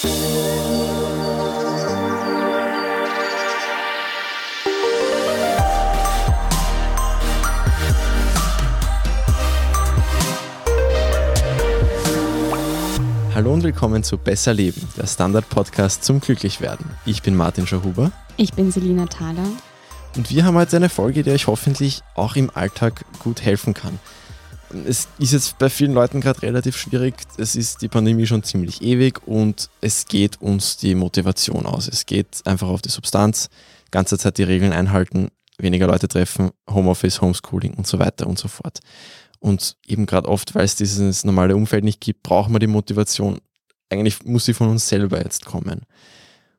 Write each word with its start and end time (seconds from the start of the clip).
Hallo 0.00 0.12
und 13.52 13.64
willkommen 13.64 14.04
zu 14.04 14.18
Besser 14.18 14.54
Leben, 14.54 14.80
der 14.96 15.08
Standard-Podcast 15.08 16.04
zum 16.04 16.20
Glücklichwerden. 16.20 16.86
Ich 17.04 17.22
bin 17.22 17.34
Martin 17.34 17.66
Schahuber. 17.66 18.12
Ich 18.36 18.52
bin 18.52 18.70
Selina 18.70 19.06
Thaler. 19.06 19.48
Und 20.16 20.30
wir 20.30 20.44
haben 20.44 20.54
heute 20.54 20.76
eine 20.76 20.90
Folge, 20.90 21.24
die 21.24 21.32
euch 21.32 21.48
hoffentlich 21.48 22.02
auch 22.14 22.36
im 22.36 22.50
Alltag 22.54 23.04
gut 23.18 23.42
helfen 23.42 23.74
kann. 23.74 23.98
Es 24.86 25.08
ist 25.18 25.32
jetzt 25.32 25.58
bei 25.58 25.70
vielen 25.70 25.92
Leuten 25.92 26.20
gerade 26.20 26.42
relativ 26.42 26.76
schwierig. 26.76 27.14
Es 27.36 27.56
ist 27.56 27.80
die 27.80 27.88
Pandemie 27.88 28.26
schon 28.26 28.42
ziemlich 28.42 28.82
ewig 28.82 29.26
und 29.26 29.70
es 29.80 30.06
geht 30.06 30.40
uns 30.40 30.76
die 30.76 30.94
Motivation 30.94 31.66
aus. 31.66 31.88
Es 31.88 32.06
geht 32.06 32.42
einfach 32.44 32.68
auf 32.68 32.82
die 32.82 32.90
Substanz, 32.90 33.48
ganze 33.90 34.18
Zeit 34.18 34.38
die 34.38 34.42
Regeln 34.42 34.72
einhalten, 34.72 35.28
weniger 35.58 35.86
Leute 35.86 36.08
treffen, 36.08 36.50
Homeoffice, 36.68 37.20
Homeschooling 37.20 37.74
und 37.74 37.86
so 37.86 37.98
weiter 37.98 38.26
und 38.26 38.38
so 38.38 38.48
fort. 38.48 38.80
Und 39.40 39.76
eben 39.86 40.06
gerade 40.06 40.28
oft, 40.28 40.54
weil 40.54 40.64
es 40.64 40.76
dieses 40.76 41.24
normale 41.24 41.56
Umfeld 41.56 41.84
nicht 41.84 42.00
gibt, 42.00 42.22
brauchen 42.22 42.52
wir 42.52 42.58
die 42.58 42.66
Motivation. 42.66 43.38
Eigentlich 43.90 44.24
muss 44.24 44.44
sie 44.44 44.54
von 44.54 44.68
uns 44.68 44.88
selber 44.88 45.22
jetzt 45.22 45.46
kommen. 45.46 45.82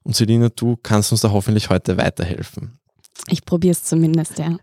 Und 0.04 0.16
Selina, 0.16 0.50
du 0.50 0.78
kannst 0.82 1.12
uns 1.12 1.22
da 1.22 1.32
hoffentlich 1.32 1.70
heute 1.70 1.98
weiterhelfen. 1.98 2.80
Ich 3.28 3.46
probiere 3.46 3.74
es 3.74 3.84
zumindest, 3.84 4.40
ja. 4.40 4.58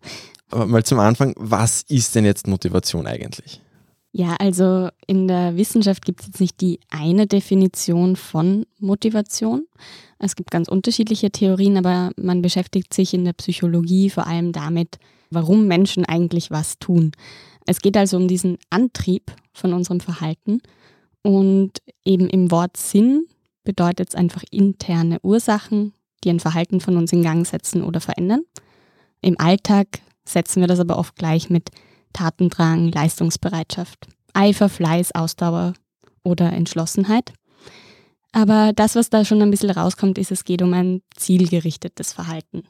Aber 0.50 0.66
mal 0.66 0.84
zum 0.84 0.98
Anfang, 0.98 1.34
was 1.36 1.82
ist 1.88 2.14
denn 2.14 2.24
jetzt 2.24 2.46
Motivation 2.46 3.06
eigentlich? 3.06 3.60
Ja, 4.12 4.34
also 4.36 4.88
in 5.06 5.28
der 5.28 5.56
Wissenschaft 5.56 6.04
gibt 6.04 6.20
es 6.20 6.28
jetzt 6.28 6.40
nicht 6.40 6.60
die 6.62 6.80
eine 6.88 7.26
Definition 7.26 8.16
von 8.16 8.64
Motivation. 8.78 9.66
Es 10.18 10.36
gibt 10.36 10.50
ganz 10.50 10.68
unterschiedliche 10.68 11.30
Theorien, 11.30 11.76
aber 11.76 12.12
man 12.16 12.40
beschäftigt 12.40 12.94
sich 12.94 13.12
in 13.12 13.26
der 13.26 13.34
Psychologie 13.34 14.08
vor 14.08 14.26
allem 14.26 14.52
damit, 14.52 14.98
warum 15.30 15.66
Menschen 15.66 16.06
eigentlich 16.06 16.50
was 16.50 16.78
tun. 16.78 17.12
Es 17.66 17.80
geht 17.80 17.96
also 17.96 18.16
um 18.16 18.26
diesen 18.26 18.56
Antrieb 18.70 19.32
von 19.52 19.74
unserem 19.74 20.00
Verhalten 20.00 20.62
und 21.22 21.72
eben 22.04 22.30
im 22.30 22.50
Wort 22.50 22.76
Sinn 22.76 23.26
bedeutet 23.64 24.10
es 24.10 24.14
einfach 24.14 24.44
interne 24.50 25.18
Ursachen, 25.22 25.92
die 26.24 26.30
ein 26.30 26.40
Verhalten 26.40 26.80
von 26.80 26.96
uns 26.96 27.12
in 27.12 27.22
Gang 27.22 27.46
setzen 27.46 27.82
oder 27.82 28.00
verändern. 28.00 28.44
Im 29.20 29.38
Alltag 29.38 30.00
setzen 30.26 30.60
wir 30.60 30.68
das 30.68 30.80
aber 30.80 30.98
oft 30.98 31.16
gleich 31.16 31.50
mit 31.50 31.70
Tatendrang, 32.12 32.90
Leistungsbereitschaft, 32.90 34.06
Eifer, 34.32 34.68
Fleiß, 34.68 35.14
Ausdauer 35.14 35.74
oder 36.22 36.52
Entschlossenheit. 36.52 37.32
Aber 38.32 38.72
das, 38.74 38.94
was 38.96 39.08
da 39.08 39.24
schon 39.24 39.40
ein 39.40 39.50
bisschen 39.50 39.70
rauskommt, 39.70 40.18
ist, 40.18 40.30
es 40.30 40.44
geht 40.44 40.62
um 40.62 40.74
ein 40.74 41.02
zielgerichtetes 41.16 42.12
Verhalten. 42.12 42.64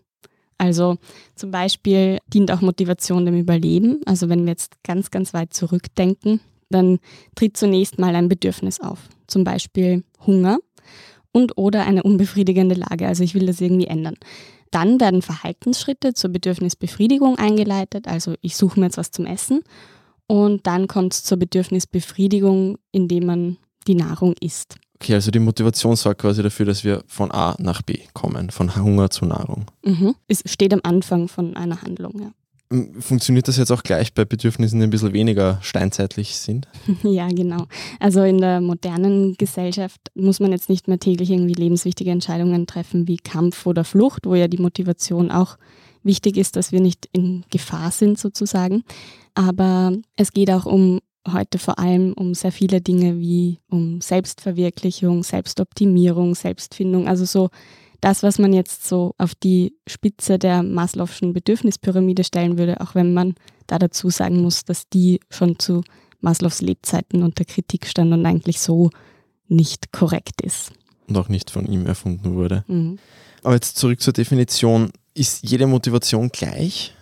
Also 0.58 0.96
zum 1.34 1.50
Beispiel 1.50 2.18
dient 2.32 2.50
auch 2.50 2.60
Motivation 2.60 3.26
dem 3.26 3.38
Überleben. 3.38 4.00
Also 4.06 4.28
wenn 4.28 4.44
wir 4.44 4.52
jetzt 4.52 4.82
ganz, 4.84 5.10
ganz 5.10 5.34
weit 5.34 5.52
zurückdenken, 5.52 6.41
dann 6.70 6.98
tritt 7.34 7.56
zunächst 7.56 7.98
mal 7.98 8.14
ein 8.14 8.28
Bedürfnis 8.28 8.80
auf. 8.80 9.08
Zum 9.26 9.44
Beispiel 9.44 10.04
Hunger 10.26 10.58
und 11.32 11.58
oder 11.58 11.84
eine 11.84 12.02
unbefriedigende 12.02 12.74
Lage. 12.74 13.06
Also 13.06 13.22
ich 13.22 13.34
will 13.34 13.46
das 13.46 13.60
irgendwie 13.60 13.86
ändern. 13.86 14.16
Dann 14.77 15.00
werden 15.00 15.22
Verhaltensschritte 15.22 16.12
zur 16.12 16.28
Bedürfnisbefriedigung 16.28 17.38
eingeleitet. 17.38 18.06
Also 18.06 18.34
ich 18.42 18.58
suche 18.58 18.78
mir 18.78 18.84
jetzt 18.86 18.98
was 18.98 19.10
zum 19.10 19.24
Essen. 19.24 19.62
Und 20.27 20.66
dann 20.66 20.86
kommt 20.86 21.14
es 21.14 21.24
zur 21.24 21.38
Bedürfnisbefriedigung, 21.38 22.77
indem 22.92 23.24
man 23.24 23.56
die 23.86 23.94
Nahrung 23.94 24.34
isst. 24.38 24.77
Okay, 24.97 25.14
also 25.14 25.30
die 25.30 25.38
Motivation 25.38 25.97
sorgt 25.97 26.20
quasi 26.20 26.42
dafür, 26.42 26.66
dass 26.66 26.84
wir 26.84 27.02
von 27.06 27.32
A 27.32 27.56
nach 27.58 27.80
B 27.80 28.00
kommen, 28.12 28.50
von 28.50 28.77
Hunger 28.77 29.08
zu 29.08 29.24
Nahrung. 29.24 29.64
Mhm. 29.82 30.14
Es 30.28 30.42
steht 30.44 30.74
am 30.74 30.80
Anfang 30.82 31.28
von 31.28 31.56
einer 31.56 31.80
Handlung, 31.80 32.20
ja. 32.20 32.32
Funktioniert 32.99 33.47
das 33.47 33.59
jetzt 33.59 33.71
auch 33.71 33.84
gleich 33.84 34.12
bei 34.12 34.25
Bedürfnissen, 34.25 34.81
die 34.81 34.87
ein 34.87 34.91
bisschen 34.91 35.12
weniger 35.12 35.59
steinzeitlich 35.62 36.37
sind? 36.37 36.66
Ja, 37.03 37.28
genau. 37.28 37.66
Also 38.00 38.22
in 38.22 38.38
der 38.38 38.60
modernen 38.60 39.34
Gesellschaft 39.34 40.00
muss 40.15 40.41
man 40.41 40.50
jetzt 40.50 40.69
nicht 40.69 40.88
mehr 40.88 40.99
täglich 40.99 41.31
irgendwie 41.31 41.55
lebenswichtige 41.55 42.10
Entscheidungen 42.10 42.66
treffen 42.66 43.06
wie 43.06 43.19
Kampf 43.19 43.66
oder 43.66 43.84
Flucht, 43.84 44.26
wo 44.26 44.34
ja 44.34 44.49
die 44.49 44.59
Motivation 44.59 45.31
auch 45.31 45.56
wichtig 46.03 46.37
ist, 46.37 46.56
dass 46.56 46.72
wir 46.72 46.81
nicht 46.81 47.09
in 47.12 47.44
Gefahr 47.50 47.91
sind 47.91 48.19
sozusagen. 48.19 48.82
Aber 49.34 49.93
es 50.16 50.32
geht 50.32 50.50
auch 50.50 50.66
um 50.66 51.00
heute 51.32 51.59
vor 51.59 51.78
allem 51.78 52.12
um 52.15 52.34
sehr 52.34 52.53
viele 52.53 52.81
Dinge 52.81 53.19
wie 53.19 53.59
um 53.69 54.00
Selbstverwirklichung, 54.00 55.22
Selbstoptimierung, 55.22 56.34
Selbstfindung, 56.34 57.09
also 57.09 57.25
so 57.25 57.50
das, 58.00 58.22
was 58.22 58.38
man 58.38 58.52
jetzt 58.52 58.86
so 58.86 59.14
auf 59.18 59.34
die 59.34 59.74
Spitze 59.86 60.38
der 60.38 60.62
Maslow'schen 60.62 61.32
Bedürfnispyramide 61.32 62.24
stellen 62.24 62.58
würde, 62.58 62.80
auch 62.80 62.94
wenn 62.94 63.14
man 63.14 63.34
da 63.66 63.78
dazu 63.78 64.10
sagen 64.10 64.42
muss, 64.42 64.64
dass 64.64 64.88
die 64.88 65.20
schon 65.30 65.58
zu 65.58 65.82
Maslows 66.20 66.60
Lebzeiten 66.60 67.22
unter 67.22 67.44
Kritik 67.44 67.86
stand 67.86 68.12
und 68.12 68.24
eigentlich 68.26 68.60
so 68.60 68.90
nicht 69.48 69.92
korrekt 69.92 70.40
ist. 70.40 70.72
Und 71.08 71.16
auch 71.16 71.28
nicht 71.28 71.50
von 71.50 71.66
ihm 71.66 71.86
erfunden 71.86 72.34
wurde. 72.34 72.64
Mhm. 72.66 72.98
Aber 73.42 73.54
jetzt 73.54 73.76
zurück 73.76 74.00
zur 74.00 74.12
Definition. 74.12 74.90
Ist 75.14 75.48
jede 75.48 75.66
Motivation 75.66 76.28
gleich? 76.28 76.94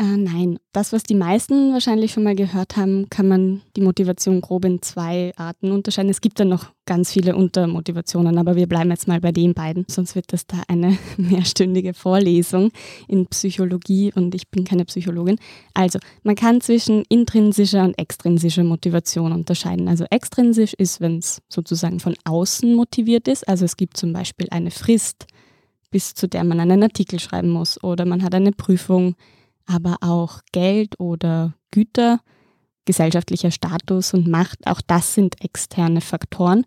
Äh, 0.00 0.16
nein, 0.16 0.60
das, 0.70 0.92
was 0.92 1.02
die 1.02 1.16
meisten 1.16 1.72
wahrscheinlich 1.72 2.12
schon 2.12 2.22
mal 2.22 2.36
gehört 2.36 2.76
haben, 2.76 3.10
kann 3.10 3.26
man 3.26 3.62
die 3.74 3.80
Motivation 3.80 4.40
grob 4.40 4.64
in 4.64 4.80
zwei 4.80 5.32
Arten 5.36 5.72
unterscheiden. 5.72 6.08
Es 6.08 6.20
gibt 6.20 6.38
dann 6.38 6.50
noch 6.50 6.70
ganz 6.86 7.12
viele 7.12 7.34
Untermotivationen, 7.34 8.38
aber 8.38 8.54
wir 8.54 8.68
bleiben 8.68 8.90
jetzt 8.92 9.08
mal 9.08 9.20
bei 9.20 9.32
den 9.32 9.54
beiden, 9.54 9.86
sonst 9.88 10.14
wird 10.14 10.32
das 10.32 10.46
da 10.46 10.62
eine 10.68 10.96
mehrstündige 11.16 11.94
Vorlesung 11.94 12.70
in 13.08 13.26
Psychologie 13.26 14.12
und 14.14 14.36
ich 14.36 14.48
bin 14.48 14.62
keine 14.62 14.84
Psychologin. 14.84 15.36
Also, 15.74 15.98
man 16.22 16.36
kann 16.36 16.60
zwischen 16.60 17.02
intrinsischer 17.08 17.82
und 17.82 17.98
extrinsischer 17.98 18.62
Motivation 18.62 19.32
unterscheiden. 19.32 19.88
Also 19.88 20.04
extrinsisch 20.10 20.74
ist, 20.74 21.00
wenn 21.00 21.18
es 21.18 21.42
sozusagen 21.48 21.98
von 21.98 22.14
außen 22.24 22.72
motiviert 22.72 23.26
ist. 23.26 23.48
Also 23.48 23.64
es 23.64 23.76
gibt 23.76 23.96
zum 23.96 24.12
Beispiel 24.12 24.46
eine 24.52 24.70
Frist, 24.70 25.26
bis 25.90 26.14
zu 26.14 26.28
der 26.28 26.44
man 26.44 26.60
einen 26.60 26.84
Artikel 26.84 27.18
schreiben 27.18 27.50
muss 27.50 27.82
oder 27.82 28.04
man 28.04 28.22
hat 28.22 28.34
eine 28.36 28.52
Prüfung 28.52 29.16
aber 29.68 29.98
auch 30.00 30.40
Geld 30.52 30.98
oder 30.98 31.54
Güter, 31.70 32.20
gesellschaftlicher 32.84 33.50
Status 33.50 34.14
und 34.14 34.26
Macht, 34.26 34.66
auch 34.66 34.80
das 34.80 35.14
sind 35.14 35.44
externe 35.44 36.00
Faktoren, 36.00 36.64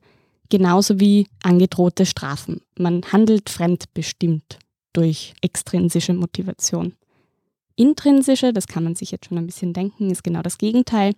genauso 0.49 0.99
wie 0.99 1.27
angedrohte 1.43 2.05
Strafen. 2.05 2.61
Man 2.77 3.01
handelt 3.11 3.49
fremdbestimmt 3.49 4.59
durch 4.93 5.33
extrinsische 5.41 6.13
Motivation. 6.13 6.93
Intrinsische, 7.75 8.53
das 8.53 8.67
kann 8.67 8.83
man 8.83 8.95
sich 8.95 9.11
jetzt 9.11 9.25
schon 9.25 9.37
ein 9.37 9.47
bisschen 9.47 9.73
denken, 9.73 10.11
ist 10.11 10.23
genau 10.23 10.41
das 10.43 10.57
Gegenteil. 10.57 11.13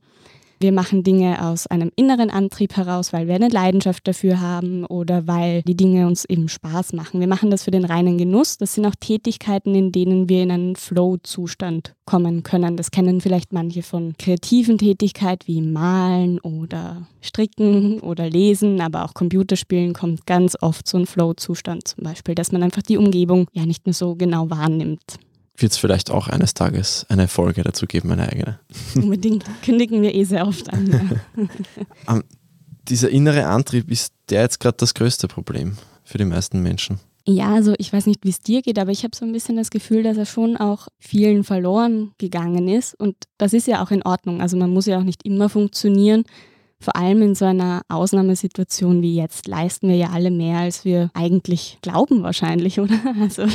Wir 0.63 0.71
machen 0.71 1.03
Dinge 1.03 1.45
aus 1.45 1.67
einem 1.67 1.91
inneren 1.97 2.29
Antrieb 2.29 2.77
heraus, 2.77 3.11
weil 3.11 3.27
wir 3.27 3.35
eine 3.35 3.49
Leidenschaft 3.49 4.07
dafür 4.07 4.39
haben 4.39 4.85
oder 4.85 5.27
weil 5.27 5.61
die 5.63 5.75
Dinge 5.75 6.07
uns 6.07 6.23
eben 6.23 6.47
Spaß 6.47 6.93
machen. 6.93 7.19
Wir 7.19 7.27
machen 7.27 7.51
das 7.51 7.65
für 7.65 7.71
den 7.71 7.83
reinen 7.83 8.17
Genuss. 8.17 8.57
Das 8.59 8.73
sind 8.73 8.85
auch 8.85 8.95
Tätigkeiten, 8.97 9.75
in 9.75 9.91
denen 9.91 10.29
wir 10.29 10.41
in 10.41 10.51
einen 10.51 10.77
Flow-Zustand 10.77 11.95
kommen 12.05 12.43
können. 12.43 12.77
Das 12.77 12.91
kennen 12.91 13.19
vielleicht 13.19 13.51
manche 13.51 13.83
von 13.83 14.13
kreativen 14.17 14.77
Tätigkeiten 14.77 15.47
wie 15.47 15.61
Malen 15.61 16.39
oder 16.39 17.07
Stricken 17.19 17.99
oder 17.99 18.29
Lesen, 18.29 18.79
aber 18.79 19.03
auch 19.03 19.13
Computerspielen 19.13 19.91
kommt 19.91 20.25
ganz 20.25 20.55
oft 20.61 20.87
so 20.87 20.97
ein 20.97 21.07
Flow-Zustand 21.07 21.89
zum 21.89 22.05
Beispiel, 22.05 22.35
dass 22.35 22.53
man 22.53 22.63
einfach 22.63 22.83
die 22.83 22.95
Umgebung 22.95 23.47
ja 23.51 23.65
nicht 23.65 23.85
mehr 23.85 23.93
so 23.93 24.15
genau 24.15 24.49
wahrnimmt 24.49 25.19
wird 25.55 25.71
es 25.71 25.77
vielleicht 25.77 26.11
auch 26.11 26.27
eines 26.27 26.53
Tages 26.53 27.05
eine 27.09 27.27
Folge 27.27 27.63
dazu 27.63 27.85
geben, 27.85 28.11
eine 28.11 28.29
eigene. 28.29 28.59
Unbedingt, 28.95 29.45
kündigen 29.63 30.01
wir 30.01 30.13
eh 30.13 30.23
sehr 30.23 30.47
oft 30.47 30.71
an. 30.71 30.87
Ja. 30.87 30.99
um, 31.37 31.49
ähm, 32.07 32.23
dieser 32.89 33.09
innere 33.09 33.45
Antrieb, 33.45 33.89
ist 33.89 34.13
der 34.29 34.41
jetzt 34.41 34.59
gerade 34.59 34.77
das 34.77 34.93
größte 34.93 35.27
Problem 35.27 35.77
für 36.03 36.17
die 36.17 36.25
meisten 36.25 36.61
Menschen? 36.61 36.99
Ja, 37.25 37.53
also 37.53 37.73
ich 37.77 37.93
weiß 37.93 38.07
nicht, 38.07 38.25
wie 38.25 38.29
es 38.29 38.41
dir 38.41 38.61
geht, 38.61 38.77
aber 38.77 38.91
ich 38.91 39.03
habe 39.03 39.15
so 39.15 39.23
ein 39.23 39.31
bisschen 39.31 39.55
das 39.55 39.69
Gefühl, 39.69 40.03
dass 40.03 40.17
er 40.17 40.25
schon 40.25 40.57
auch 40.57 40.89
vielen 40.99 41.45
verloren 41.45 42.11
gegangen 42.17 42.67
ist. 42.67 42.99
Und 42.99 43.15
das 43.37 43.53
ist 43.53 43.67
ja 43.67 43.81
auch 43.81 43.91
in 43.91 44.03
Ordnung. 44.03 44.41
Also 44.41 44.57
man 44.57 44.71
muss 44.71 44.87
ja 44.87 44.97
auch 44.97 45.03
nicht 45.03 45.25
immer 45.25 45.47
funktionieren 45.47 46.25
vor 46.83 46.95
allem 46.97 47.21
in 47.21 47.35
so 47.35 47.45
einer 47.45 47.81
Ausnahmesituation 47.87 49.01
wie 49.01 49.15
jetzt 49.15 49.47
leisten 49.47 49.87
wir 49.87 49.95
ja 49.95 50.09
alle 50.09 50.31
mehr, 50.31 50.59
als 50.59 50.83
wir 50.83 51.09
eigentlich 51.13 51.77
glauben 51.81 52.23
wahrscheinlich, 52.23 52.79
oder? 52.81 52.99
Also 53.21 53.45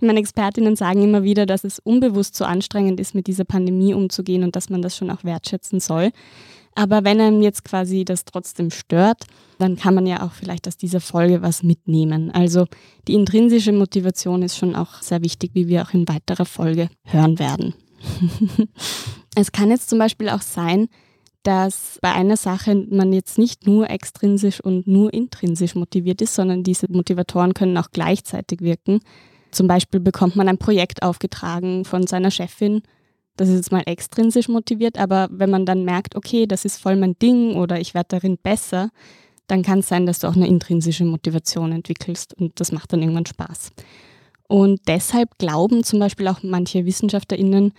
meine 0.00 0.20
Expertinnen 0.20 0.76
sagen 0.76 1.02
immer 1.02 1.22
wieder, 1.22 1.46
dass 1.46 1.64
es 1.64 1.78
unbewusst 1.78 2.36
so 2.36 2.44
anstrengend 2.44 3.00
ist, 3.00 3.14
mit 3.14 3.26
dieser 3.26 3.44
Pandemie 3.44 3.94
umzugehen 3.94 4.44
und 4.44 4.54
dass 4.54 4.68
man 4.68 4.82
das 4.82 4.96
schon 4.96 5.10
auch 5.10 5.24
wertschätzen 5.24 5.80
soll. 5.80 6.10
Aber 6.74 7.04
wenn 7.04 7.20
einem 7.20 7.40
jetzt 7.40 7.64
quasi 7.64 8.04
das 8.04 8.24
trotzdem 8.24 8.70
stört, 8.70 9.24
dann 9.58 9.76
kann 9.76 9.94
man 9.94 10.06
ja 10.06 10.22
auch 10.22 10.32
vielleicht 10.32 10.66
aus 10.66 10.76
dieser 10.76 11.00
Folge 11.00 11.40
was 11.40 11.62
mitnehmen. 11.62 12.32
Also 12.32 12.66
die 13.06 13.14
intrinsische 13.14 13.72
Motivation 13.72 14.42
ist 14.42 14.58
schon 14.58 14.74
auch 14.74 15.00
sehr 15.00 15.22
wichtig, 15.22 15.52
wie 15.54 15.68
wir 15.68 15.82
auch 15.82 15.94
in 15.94 16.08
weiterer 16.08 16.44
Folge 16.44 16.88
hören 17.04 17.38
werden. 17.38 17.74
es 19.36 19.52
kann 19.52 19.70
jetzt 19.70 19.88
zum 19.88 19.98
Beispiel 19.98 20.28
auch 20.28 20.42
sein, 20.42 20.88
dass 21.44 21.98
bei 22.00 22.12
einer 22.12 22.36
Sache 22.36 22.74
man 22.74 23.12
jetzt 23.12 23.38
nicht 23.38 23.66
nur 23.66 23.88
extrinsisch 23.90 24.60
und 24.60 24.86
nur 24.86 25.12
intrinsisch 25.12 25.74
motiviert 25.74 26.20
ist, 26.22 26.34
sondern 26.34 26.64
diese 26.64 26.90
Motivatoren 26.90 27.54
können 27.54 27.76
auch 27.76 27.90
gleichzeitig 27.92 28.60
wirken. 28.60 29.00
Zum 29.52 29.68
Beispiel 29.68 30.00
bekommt 30.00 30.36
man 30.36 30.48
ein 30.48 30.58
Projekt 30.58 31.02
aufgetragen 31.02 31.84
von 31.84 32.06
seiner 32.06 32.30
Chefin. 32.30 32.82
Das 33.36 33.48
ist 33.48 33.56
jetzt 33.56 33.72
mal 33.72 33.82
extrinsisch 33.86 34.48
motiviert, 34.48 34.98
aber 34.98 35.28
wenn 35.30 35.50
man 35.50 35.66
dann 35.66 35.84
merkt, 35.84 36.16
okay, 36.16 36.46
das 36.46 36.64
ist 36.64 36.78
voll 36.78 36.96
mein 36.96 37.18
Ding 37.18 37.54
oder 37.56 37.78
ich 37.78 37.94
werde 37.94 38.08
darin 38.08 38.38
besser, 38.42 38.90
dann 39.46 39.62
kann 39.62 39.80
es 39.80 39.88
sein, 39.88 40.06
dass 40.06 40.20
du 40.20 40.28
auch 40.28 40.36
eine 40.36 40.48
intrinsische 40.48 41.04
Motivation 41.04 41.72
entwickelst 41.72 42.34
und 42.34 42.58
das 42.58 42.72
macht 42.72 42.92
dann 42.92 43.02
irgendwann 43.02 43.26
Spaß. 43.26 43.70
Und 44.48 44.80
deshalb 44.88 45.38
glauben 45.38 45.84
zum 45.84 45.98
Beispiel 45.98 46.28
auch 46.28 46.42
manche 46.42 46.86
WissenschaftlerInnen, 46.86 47.72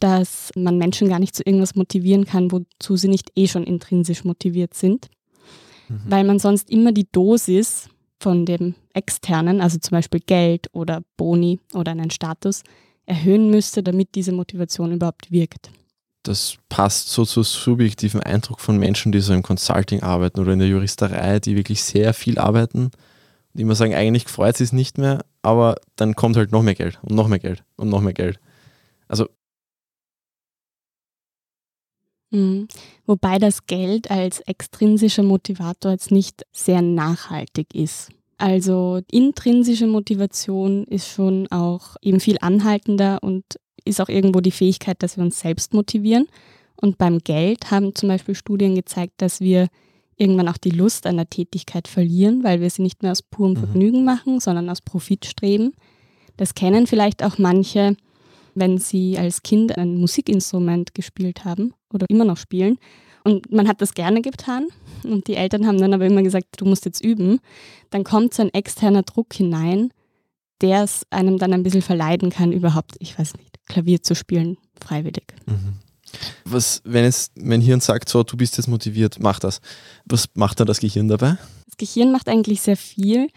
dass 0.00 0.50
man 0.56 0.78
Menschen 0.78 1.08
gar 1.08 1.18
nicht 1.18 1.34
zu 1.34 1.42
irgendwas 1.44 1.74
motivieren 1.74 2.24
kann, 2.24 2.50
wozu 2.50 2.96
sie 2.96 3.08
nicht 3.08 3.30
eh 3.36 3.46
schon 3.46 3.64
intrinsisch 3.64 4.24
motiviert 4.24 4.74
sind. 4.74 5.08
Mhm. 5.88 6.00
Weil 6.06 6.24
man 6.24 6.38
sonst 6.38 6.70
immer 6.70 6.92
die 6.92 7.06
Dosis 7.10 7.88
von 8.18 8.44
dem 8.46 8.74
externen, 8.92 9.60
also 9.60 9.78
zum 9.78 9.96
Beispiel 9.96 10.20
Geld 10.20 10.68
oder 10.72 11.02
Boni 11.16 11.60
oder 11.74 11.92
einen 11.92 12.10
Status, 12.10 12.62
erhöhen 13.06 13.50
müsste, 13.50 13.82
damit 13.82 14.14
diese 14.14 14.32
Motivation 14.32 14.92
überhaupt 14.92 15.30
wirkt. 15.30 15.70
Das 16.22 16.56
passt 16.68 17.08
so 17.08 17.24
zu 17.24 17.42
subjektiven 17.42 18.22
Eindruck 18.22 18.60
von 18.60 18.78
Menschen, 18.78 19.10
die 19.10 19.20
so 19.20 19.32
im 19.32 19.42
Consulting 19.42 20.02
arbeiten 20.02 20.40
oder 20.40 20.52
in 20.52 20.58
der 20.58 20.68
Juristerei, 20.68 21.40
die 21.40 21.56
wirklich 21.56 21.82
sehr 21.82 22.12
viel 22.12 22.38
arbeiten 22.38 22.90
und 23.54 23.60
immer 23.60 23.74
sagen, 23.74 23.94
eigentlich 23.94 24.28
freut 24.28 24.56
sie 24.56 24.64
es 24.64 24.72
nicht 24.72 24.98
mehr, 24.98 25.24
aber 25.42 25.76
dann 25.96 26.14
kommt 26.14 26.36
halt 26.36 26.52
noch 26.52 26.62
mehr 26.62 26.74
Geld 26.74 26.98
und 27.02 27.14
noch 27.14 27.26
mehr 27.26 27.38
Geld 27.38 27.64
und 27.76 27.88
noch 27.88 28.02
mehr 28.02 28.12
Geld. 28.12 28.38
Also 29.08 29.28
Mhm. 32.30 32.68
Wobei 33.06 33.38
das 33.38 33.66
Geld 33.66 34.10
als 34.10 34.40
extrinsischer 34.40 35.22
Motivator 35.22 35.92
jetzt 35.92 36.10
nicht 36.10 36.44
sehr 36.52 36.82
nachhaltig 36.82 37.74
ist. 37.74 38.10
Also 38.38 39.00
intrinsische 39.10 39.86
Motivation 39.86 40.84
ist 40.84 41.08
schon 41.08 41.46
auch 41.50 41.96
eben 42.00 42.20
viel 42.20 42.38
anhaltender 42.40 43.18
und 43.22 43.44
ist 43.84 44.00
auch 44.00 44.08
irgendwo 44.08 44.40
die 44.40 44.50
Fähigkeit, 44.50 45.02
dass 45.02 45.16
wir 45.16 45.24
uns 45.24 45.40
selbst 45.40 45.74
motivieren. 45.74 46.26
Und 46.76 46.96
beim 46.96 47.18
Geld 47.18 47.70
haben 47.70 47.94
zum 47.94 48.08
Beispiel 48.08 48.34
Studien 48.34 48.74
gezeigt, 48.74 49.14
dass 49.18 49.40
wir 49.40 49.68
irgendwann 50.16 50.48
auch 50.48 50.56
die 50.56 50.70
Lust 50.70 51.06
an 51.06 51.16
der 51.16 51.28
Tätigkeit 51.28 51.88
verlieren, 51.88 52.44
weil 52.44 52.60
wir 52.60 52.70
sie 52.70 52.82
nicht 52.82 53.02
mehr 53.02 53.12
aus 53.12 53.22
purem 53.22 53.52
mhm. 53.52 53.58
Vergnügen 53.58 54.04
machen, 54.04 54.40
sondern 54.40 54.68
aus 54.70 54.80
Profitstreben. 54.80 55.74
Das 56.36 56.54
kennen 56.54 56.86
vielleicht 56.86 57.22
auch 57.22 57.38
manche, 57.38 57.96
wenn 58.54 58.78
sie 58.78 59.18
als 59.18 59.42
Kind 59.42 59.76
ein 59.76 59.96
Musikinstrument 59.96 60.94
gespielt 60.94 61.44
haben 61.44 61.74
oder 61.92 62.06
immer 62.08 62.24
noch 62.24 62.36
spielen. 62.36 62.78
Und 63.24 63.52
man 63.52 63.68
hat 63.68 63.82
das 63.82 63.94
gerne 63.94 64.22
getan 64.22 64.68
und 65.04 65.28
die 65.28 65.34
Eltern 65.34 65.66
haben 65.66 65.78
dann 65.78 65.92
aber 65.92 66.06
immer 66.06 66.22
gesagt, 66.22 66.46
du 66.56 66.64
musst 66.64 66.84
jetzt 66.86 67.04
üben. 67.04 67.40
Dann 67.90 68.04
kommt 68.04 68.34
so 68.34 68.42
ein 68.42 68.54
externer 68.54 69.02
Druck 69.02 69.34
hinein, 69.34 69.92
der 70.60 70.84
es 70.84 71.06
einem 71.10 71.38
dann 71.38 71.52
ein 71.52 71.62
bisschen 71.62 71.82
verleiden 71.82 72.30
kann, 72.30 72.52
überhaupt, 72.52 72.96
ich 72.98 73.18
weiß 73.18 73.34
nicht, 73.36 73.58
Klavier 73.66 74.02
zu 74.02 74.14
spielen, 74.14 74.56
freiwillig. 74.80 75.34
Mhm. 75.46 75.74
Was, 76.44 76.82
wenn 76.84 77.04
es 77.04 77.30
mein 77.36 77.60
Hirn 77.60 77.80
sagt, 77.80 78.08
so, 78.08 78.22
du 78.22 78.36
bist 78.36 78.56
jetzt 78.56 78.66
motiviert, 78.66 79.18
mach 79.20 79.38
das. 79.38 79.60
Was 80.06 80.28
macht 80.34 80.58
dann 80.58 80.66
das 80.66 80.80
Gehirn 80.80 81.08
dabei? 81.08 81.36
Das 81.66 81.76
Gehirn 81.76 82.10
macht 82.10 82.28
eigentlich 82.28 82.62
sehr 82.62 82.76
viel. 82.76 83.28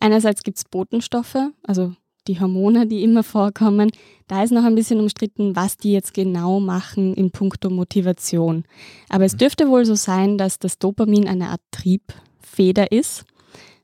Einerseits 0.00 0.42
gibt 0.42 0.58
es 0.58 0.64
Botenstoffe, 0.64 1.38
also 1.62 1.94
die 2.28 2.38
Hormone, 2.38 2.86
die 2.86 3.02
immer 3.02 3.22
vorkommen. 3.22 3.90
Da 4.28 4.42
ist 4.42 4.52
noch 4.52 4.64
ein 4.64 4.74
bisschen 4.74 5.00
umstritten, 5.00 5.56
was 5.56 5.76
die 5.76 5.92
jetzt 5.92 6.14
genau 6.14 6.60
machen 6.60 7.14
in 7.14 7.30
puncto 7.30 7.70
Motivation. 7.70 8.64
Aber 9.08 9.24
es 9.24 9.34
mhm. 9.34 9.38
dürfte 9.38 9.68
wohl 9.68 9.84
so 9.84 9.94
sein, 9.94 10.38
dass 10.38 10.58
das 10.58 10.78
Dopamin 10.78 11.26
eine 11.26 11.48
Art 11.48 11.62
Triebfeder 11.70 12.92
ist. 12.92 13.24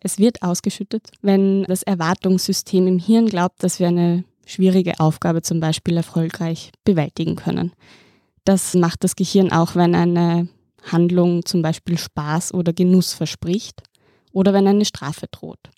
Es 0.01 0.19
wird 0.19 0.43
ausgeschüttet, 0.43 1.09
wenn 1.23 1.65
das 1.65 1.83
Erwartungssystem 1.83 2.87
im 2.87 2.99
Hirn 2.99 3.27
glaubt, 3.27 3.63
dass 3.63 3.81
wir 3.81 3.89
eine 3.89 4.25
schwierige 4.45 5.01
Aufgabe 5.01 5.41
zum 5.41 5.61
Beispiel 5.61 5.97
erfolgreich 5.97 6.71
bewältigen 6.85 7.37
können. 7.37 7.73
Das 8.45 8.75
macht 8.75 9.03
das 9.03 9.17
Gehirn 9.17 9.51
auch, 9.51 9.75
wenn 9.75 9.95
eine 9.95 10.49
Handlung 10.83 11.47
zum 11.47 11.63
Beispiel 11.63 11.97
Spaß 11.97 12.53
oder 12.53 12.75
Genuss 12.75 13.15
verspricht 13.15 13.83
oder 14.33 14.53
wenn 14.53 14.67
eine 14.67 14.85
Strafe 14.85 15.27
droht. 15.31 15.71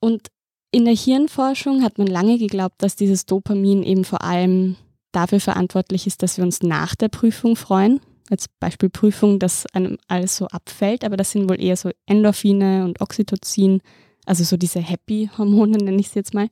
Und 0.00 0.28
in 0.70 0.84
der 0.84 0.94
Hirnforschung 0.94 1.82
hat 1.82 1.98
man 1.98 2.06
lange 2.06 2.38
geglaubt, 2.38 2.76
dass 2.78 2.96
dieses 2.96 3.26
Dopamin 3.26 3.82
eben 3.82 4.04
vor 4.04 4.22
allem 4.22 4.76
dafür 5.12 5.40
verantwortlich 5.40 6.06
ist, 6.06 6.22
dass 6.22 6.36
wir 6.36 6.44
uns 6.44 6.62
nach 6.62 6.94
der 6.94 7.08
Prüfung 7.08 7.56
freuen. 7.56 8.00
Als 8.30 8.46
Beispiel 8.60 8.90
Prüfung, 8.90 9.40
dass 9.40 9.66
einem 9.74 9.98
alles 10.06 10.36
so 10.36 10.46
abfällt, 10.46 11.04
aber 11.04 11.16
das 11.16 11.32
sind 11.32 11.48
wohl 11.48 11.60
eher 11.60 11.76
so 11.76 11.90
Endorphine 12.06 12.84
und 12.84 13.00
Oxytocin, 13.00 13.80
also 14.24 14.44
so 14.44 14.56
diese 14.56 14.80
Happy-Hormone 14.80 15.78
nenne 15.84 16.00
ich 16.00 16.06
es 16.08 16.14
jetzt 16.14 16.34
mal. 16.34 16.48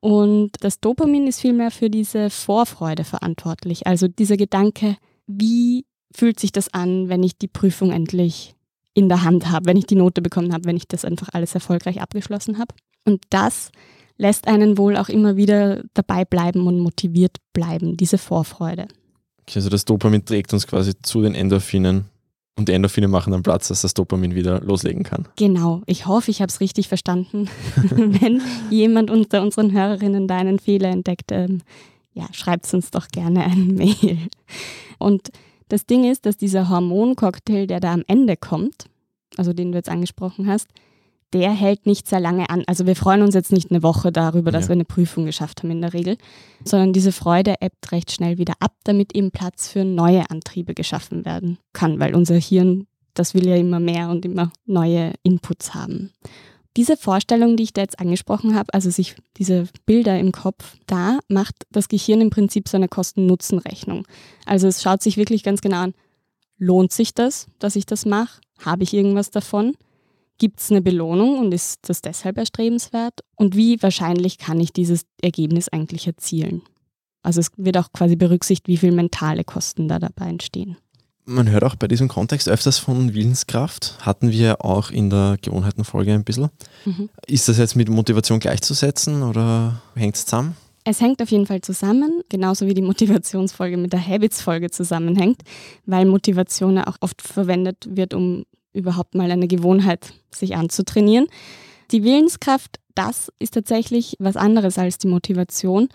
Und 0.00 0.52
das 0.60 0.80
Dopamin 0.80 1.26
ist 1.26 1.40
vielmehr 1.40 1.72
für 1.72 1.90
diese 1.90 2.30
Vorfreude 2.30 3.04
verantwortlich. 3.04 3.86
Also 3.86 4.06
dieser 4.06 4.36
Gedanke, 4.36 4.96
wie 5.26 5.84
fühlt 6.14 6.40
sich 6.40 6.52
das 6.52 6.72
an, 6.72 7.08
wenn 7.08 7.22
ich 7.22 7.36
die 7.36 7.48
Prüfung 7.48 7.90
endlich 7.90 8.54
in 8.94 9.08
der 9.08 9.22
Hand 9.22 9.50
habe, 9.50 9.66
wenn 9.66 9.76
ich 9.76 9.86
die 9.86 9.94
Note 9.94 10.22
bekommen 10.22 10.52
habe, 10.52 10.64
wenn 10.64 10.76
ich 10.76 10.88
das 10.88 11.04
einfach 11.04 11.28
alles 11.32 11.54
erfolgreich 11.54 12.00
abgeschlossen 12.00 12.58
habe. 12.58 12.74
Und 13.04 13.22
das 13.30 13.70
lässt 14.18 14.48
einen 14.48 14.76
wohl 14.76 14.96
auch 14.96 15.08
immer 15.08 15.36
wieder 15.36 15.82
dabei 15.94 16.24
bleiben 16.24 16.66
und 16.66 16.78
motiviert 16.80 17.36
bleiben, 17.52 17.96
diese 17.96 18.18
Vorfreude. 18.18 18.88
Okay, 19.42 19.56
also 19.56 19.70
das 19.70 19.84
Dopamin 19.84 20.24
trägt 20.24 20.52
uns 20.52 20.66
quasi 20.66 20.92
zu 21.00 21.22
den 21.22 21.34
Endorphinen 21.34 22.04
und 22.56 22.68
die 22.68 22.72
Endorphine 22.72 23.08
machen 23.08 23.32
dann 23.32 23.42
Platz, 23.42 23.68
dass 23.68 23.80
das 23.80 23.94
Dopamin 23.94 24.34
wieder 24.34 24.60
loslegen 24.60 25.02
kann. 25.02 25.26
Genau, 25.36 25.82
ich 25.86 26.06
hoffe, 26.06 26.30
ich 26.30 26.42
habe 26.42 26.50
es 26.50 26.60
richtig 26.60 26.88
verstanden. 26.88 27.48
Wenn 27.90 28.42
jemand 28.68 29.10
unter 29.10 29.40
unseren 29.40 29.72
Hörerinnen 29.72 30.28
da 30.28 30.36
einen 30.36 30.58
Fehler 30.58 30.90
entdeckt, 30.90 31.32
ähm, 31.32 31.62
ja, 32.12 32.26
schreibt 32.32 32.66
es 32.66 32.74
uns 32.74 32.90
doch 32.90 33.08
gerne 33.08 33.44
ein 33.44 33.74
Mail. 33.74 34.18
Und 34.98 35.30
das 35.70 35.86
Ding 35.86 36.10
ist, 36.10 36.26
dass 36.26 36.36
dieser 36.36 36.68
Hormoncocktail, 36.68 37.66
der 37.66 37.80
da 37.80 37.92
am 37.92 38.04
Ende 38.06 38.36
kommt, 38.36 38.86
also 39.36 39.52
den 39.52 39.72
du 39.72 39.78
jetzt 39.78 39.88
angesprochen 39.88 40.46
hast, 40.46 40.68
der 41.32 41.52
hält 41.52 41.86
nicht 41.86 42.08
sehr 42.08 42.18
lange 42.18 42.50
an. 42.50 42.64
Also 42.66 42.86
wir 42.86 42.96
freuen 42.96 43.22
uns 43.22 43.34
jetzt 43.34 43.52
nicht 43.52 43.70
eine 43.70 43.84
Woche 43.84 44.10
darüber, 44.10 44.50
dass 44.50 44.64
ja. 44.64 44.70
wir 44.70 44.74
eine 44.74 44.84
Prüfung 44.84 45.26
geschafft 45.26 45.62
haben 45.62 45.70
in 45.70 45.80
der 45.80 45.92
Regel, 45.92 46.16
sondern 46.64 46.92
diese 46.92 47.12
Freude 47.12 47.54
ebbt 47.60 47.92
recht 47.92 48.10
schnell 48.10 48.36
wieder 48.38 48.54
ab, 48.58 48.74
damit 48.82 49.14
eben 49.14 49.30
Platz 49.30 49.68
für 49.68 49.84
neue 49.84 50.28
Antriebe 50.28 50.74
geschaffen 50.74 51.24
werden 51.24 51.58
kann, 51.72 52.00
weil 52.00 52.16
unser 52.16 52.34
Hirn, 52.34 52.88
das 53.14 53.34
will 53.34 53.46
ja 53.46 53.54
immer 53.54 53.78
mehr 53.78 54.10
und 54.10 54.24
immer 54.24 54.50
neue 54.66 55.12
Inputs 55.22 55.72
haben. 55.72 56.10
Diese 56.76 56.96
Vorstellung, 56.96 57.56
die 57.56 57.64
ich 57.64 57.72
da 57.72 57.82
jetzt 57.82 57.98
angesprochen 57.98 58.54
habe, 58.54 58.72
also 58.72 58.90
sich 58.90 59.16
diese 59.36 59.66
Bilder 59.86 60.18
im 60.18 60.30
Kopf, 60.30 60.76
da 60.86 61.18
macht 61.28 61.54
das 61.70 61.88
Gehirn 61.88 62.20
im 62.20 62.30
Prinzip 62.30 62.68
so 62.68 62.76
eine 62.76 62.88
Kosten-Nutzen-Rechnung. 62.88 64.06
Also 64.46 64.68
es 64.68 64.82
schaut 64.82 65.02
sich 65.02 65.16
wirklich 65.16 65.42
ganz 65.42 65.60
genau 65.60 65.78
an, 65.78 65.94
lohnt 66.58 66.92
sich 66.92 67.12
das, 67.12 67.48
dass 67.58 67.74
ich 67.74 67.86
das 67.86 68.06
mache? 68.06 68.40
Habe 68.60 68.84
ich 68.84 68.94
irgendwas 68.94 69.30
davon? 69.30 69.74
Gibt 70.38 70.60
es 70.60 70.70
eine 70.70 70.80
Belohnung 70.80 71.38
und 71.38 71.52
ist 71.52 71.88
das 71.88 72.02
deshalb 72.02 72.38
erstrebenswert? 72.38 73.20
Und 73.34 73.56
wie 73.56 73.82
wahrscheinlich 73.82 74.38
kann 74.38 74.60
ich 74.60 74.72
dieses 74.72 75.02
Ergebnis 75.20 75.68
eigentlich 75.68 76.06
erzielen? 76.06 76.62
Also 77.22 77.40
es 77.40 77.50
wird 77.56 77.76
auch 77.76 77.92
quasi 77.92 78.16
berücksichtigt, 78.16 78.68
wie 78.68 78.76
viel 78.76 78.92
mentale 78.92 79.44
Kosten 79.44 79.88
da 79.88 79.98
dabei 79.98 80.28
entstehen. 80.28 80.76
Man 81.30 81.48
hört 81.48 81.62
auch 81.62 81.76
bei 81.76 81.86
diesem 81.86 82.08
Kontext 82.08 82.48
öfters 82.48 82.78
von 82.78 83.14
Willenskraft. 83.14 83.98
Hatten 84.00 84.32
wir 84.32 84.64
auch 84.64 84.90
in 84.90 85.10
der 85.10 85.36
Gewohnheitenfolge 85.40 86.12
ein 86.12 86.24
bisschen. 86.24 86.50
Mhm. 86.84 87.08
Ist 87.24 87.48
das 87.48 87.56
jetzt 87.56 87.76
mit 87.76 87.88
Motivation 87.88 88.40
gleichzusetzen 88.40 89.22
oder 89.22 89.80
hängt 89.94 90.16
es 90.16 90.26
zusammen? 90.26 90.56
Es 90.82 91.00
hängt 91.00 91.22
auf 91.22 91.30
jeden 91.30 91.46
Fall 91.46 91.60
zusammen, 91.60 92.22
genauso 92.28 92.66
wie 92.66 92.74
die 92.74 92.82
Motivationsfolge 92.82 93.76
mit 93.76 93.92
der 93.92 94.04
Habits-Folge 94.04 94.70
zusammenhängt, 94.70 95.42
weil 95.86 96.04
Motivation 96.04 96.74
ja 96.74 96.88
auch 96.88 96.96
oft 97.00 97.22
verwendet 97.22 97.86
wird, 97.88 98.12
um 98.12 98.44
überhaupt 98.72 99.14
mal 99.14 99.30
eine 99.30 99.46
Gewohnheit 99.46 100.12
sich 100.34 100.56
anzutrainieren. 100.56 101.28
Die 101.92 102.02
Willenskraft, 102.02 102.80
das 102.96 103.30
ist 103.38 103.54
tatsächlich 103.54 104.16
was 104.18 104.36
anderes 104.36 104.78
als 104.78 104.98
die 104.98 105.06
Motivation. 105.06 105.90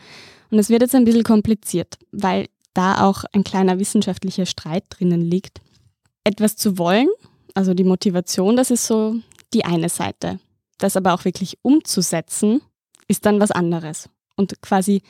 Und 0.49 0.59
es 0.59 0.69
wird 0.69 0.81
jetzt 0.81 0.95
ein 0.95 1.03
bisschen 1.03 1.23
kompliziert, 1.23 1.97
weil 2.13 2.47
da 2.75 3.07
auch 3.07 3.23
ein 3.33 3.43
kleiner 3.43 3.79
wissenschaftlicher 3.79 4.45
Streit 4.45 4.83
drinnen 4.89 5.21
liegt. 5.21 5.61
Etwas 6.23 6.55
zu 6.55 6.77
wollen, 6.77 7.07
also 7.55 7.73
die 7.73 7.83
Motivation, 7.83 8.55
das 8.55 8.69
ist 8.69 8.85
so 8.85 9.15
die 9.53 9.65
eine 9.65 9.89
Seite. 9.89 10.39
Das 10.77 10.97
aber 10.97 11.13
auch 11.13 11.25
wirklich 11.25 11.57
umzusetzen, 11.61 12.61
ist 13.07 13.25
dann 13.25 13.39
was 13.39 13.51
anderes. 13.51 14.09
Und 14.35 14.61
quasi 14.61 15.01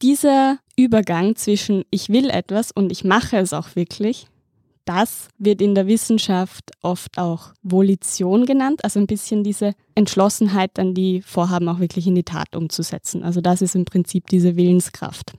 dieser 0.00 0.58
Übergang 0.76 1.36
zwischen 1.36 1.84
ich 1.90 2.08
will 2.08 2.30
etwas 2.30 2.70
und 2.70 2.92
ich 2.92 3.04
mache 3.04 3.36
es 3.36 3.52
auch 3.52 3.74
wirklich, 3.74 4.26
das 4.84 5.28
wird 5.38 5.60
in 5.60 5.74
der 5.74 5.86
Wissenschaft 5.86 6.70
oft 6.82 7.18
auch 7.18 7.52
Volition 7.62 8.46
genannt, 8.46 8.82
also 8.82 8.98
ein 8.98 9.06
bisschen 9.06 9.44
diese 9.44 9.74
Entschlossenheit, 9.94 10.70
dann 10.74 10.94
die 10.94 11.22
Vorhaben 11.22 11.68
auch 11.68 11.80
wirklich 11.80 12.06
in 12.06 12.14
die 12.14 12.24
Tat 12.24 12.56
umzusetzen. 12.56 13.22
Also 13.22 13.40
das 13.40 13.62
ist 13.62 13.74
im 13.74 13.84
Prinzip 13.84 14.28
diese 14.28 14.56
Willenskraft. 14.56 15.34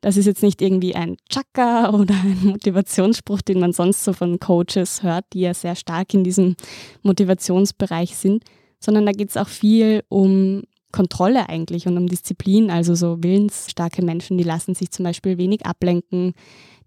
Das 0.00 0.16
ist 0.16 0.26
jetzt 0.26 0.42
nicht 0.42 0.62
irgendwie 0.62 0.94
ein 0.94 1.16
Chaka 1.30 1.90
oder 1.94 2.14
ein 2.14 2.40
Motivationsspruch, 2.42 3.42
den 3.42 3.60
man 3.60 3.72
sonst 3.72 4.04
so 4.04 4.12
von 4.12 4.38
Coaches 4.38 5.02
hört, 5.02 5.24
die 5.32 5.40
ja 5.40 5.54
sehr 5.54 5.76
stark 5.76 6.14
in 6.14 6.24
diesem 6.24 6.56
Motivationsbereich 7.02 8.16
sind, 8.16 8.44
sondern 8.78 9.06
da 9.06 9.12
geht 9.12 9.30
es 9.30 9.36
auch 9.36 9.48
viel 9.48 10.02
um 10.08 10.62
Kontrolle 10.92 11.48
eigentlich 11.48 11.86
und 11.86 11.96
um 11.96 12.06
Disziplin. 12.06 12.70
Also 12.70 12.94
so 12.94 13.22
willensstarke 13.22 14.02
Menschen, 14.02 14.38
die 14.38 14.44
lassen 14.44 14.74
sich 14.74 14.90
zum 14.90 15.04
Beispiel 15.04 15.38
wenig 15.38 15.66
ablenken, 15.66 16.34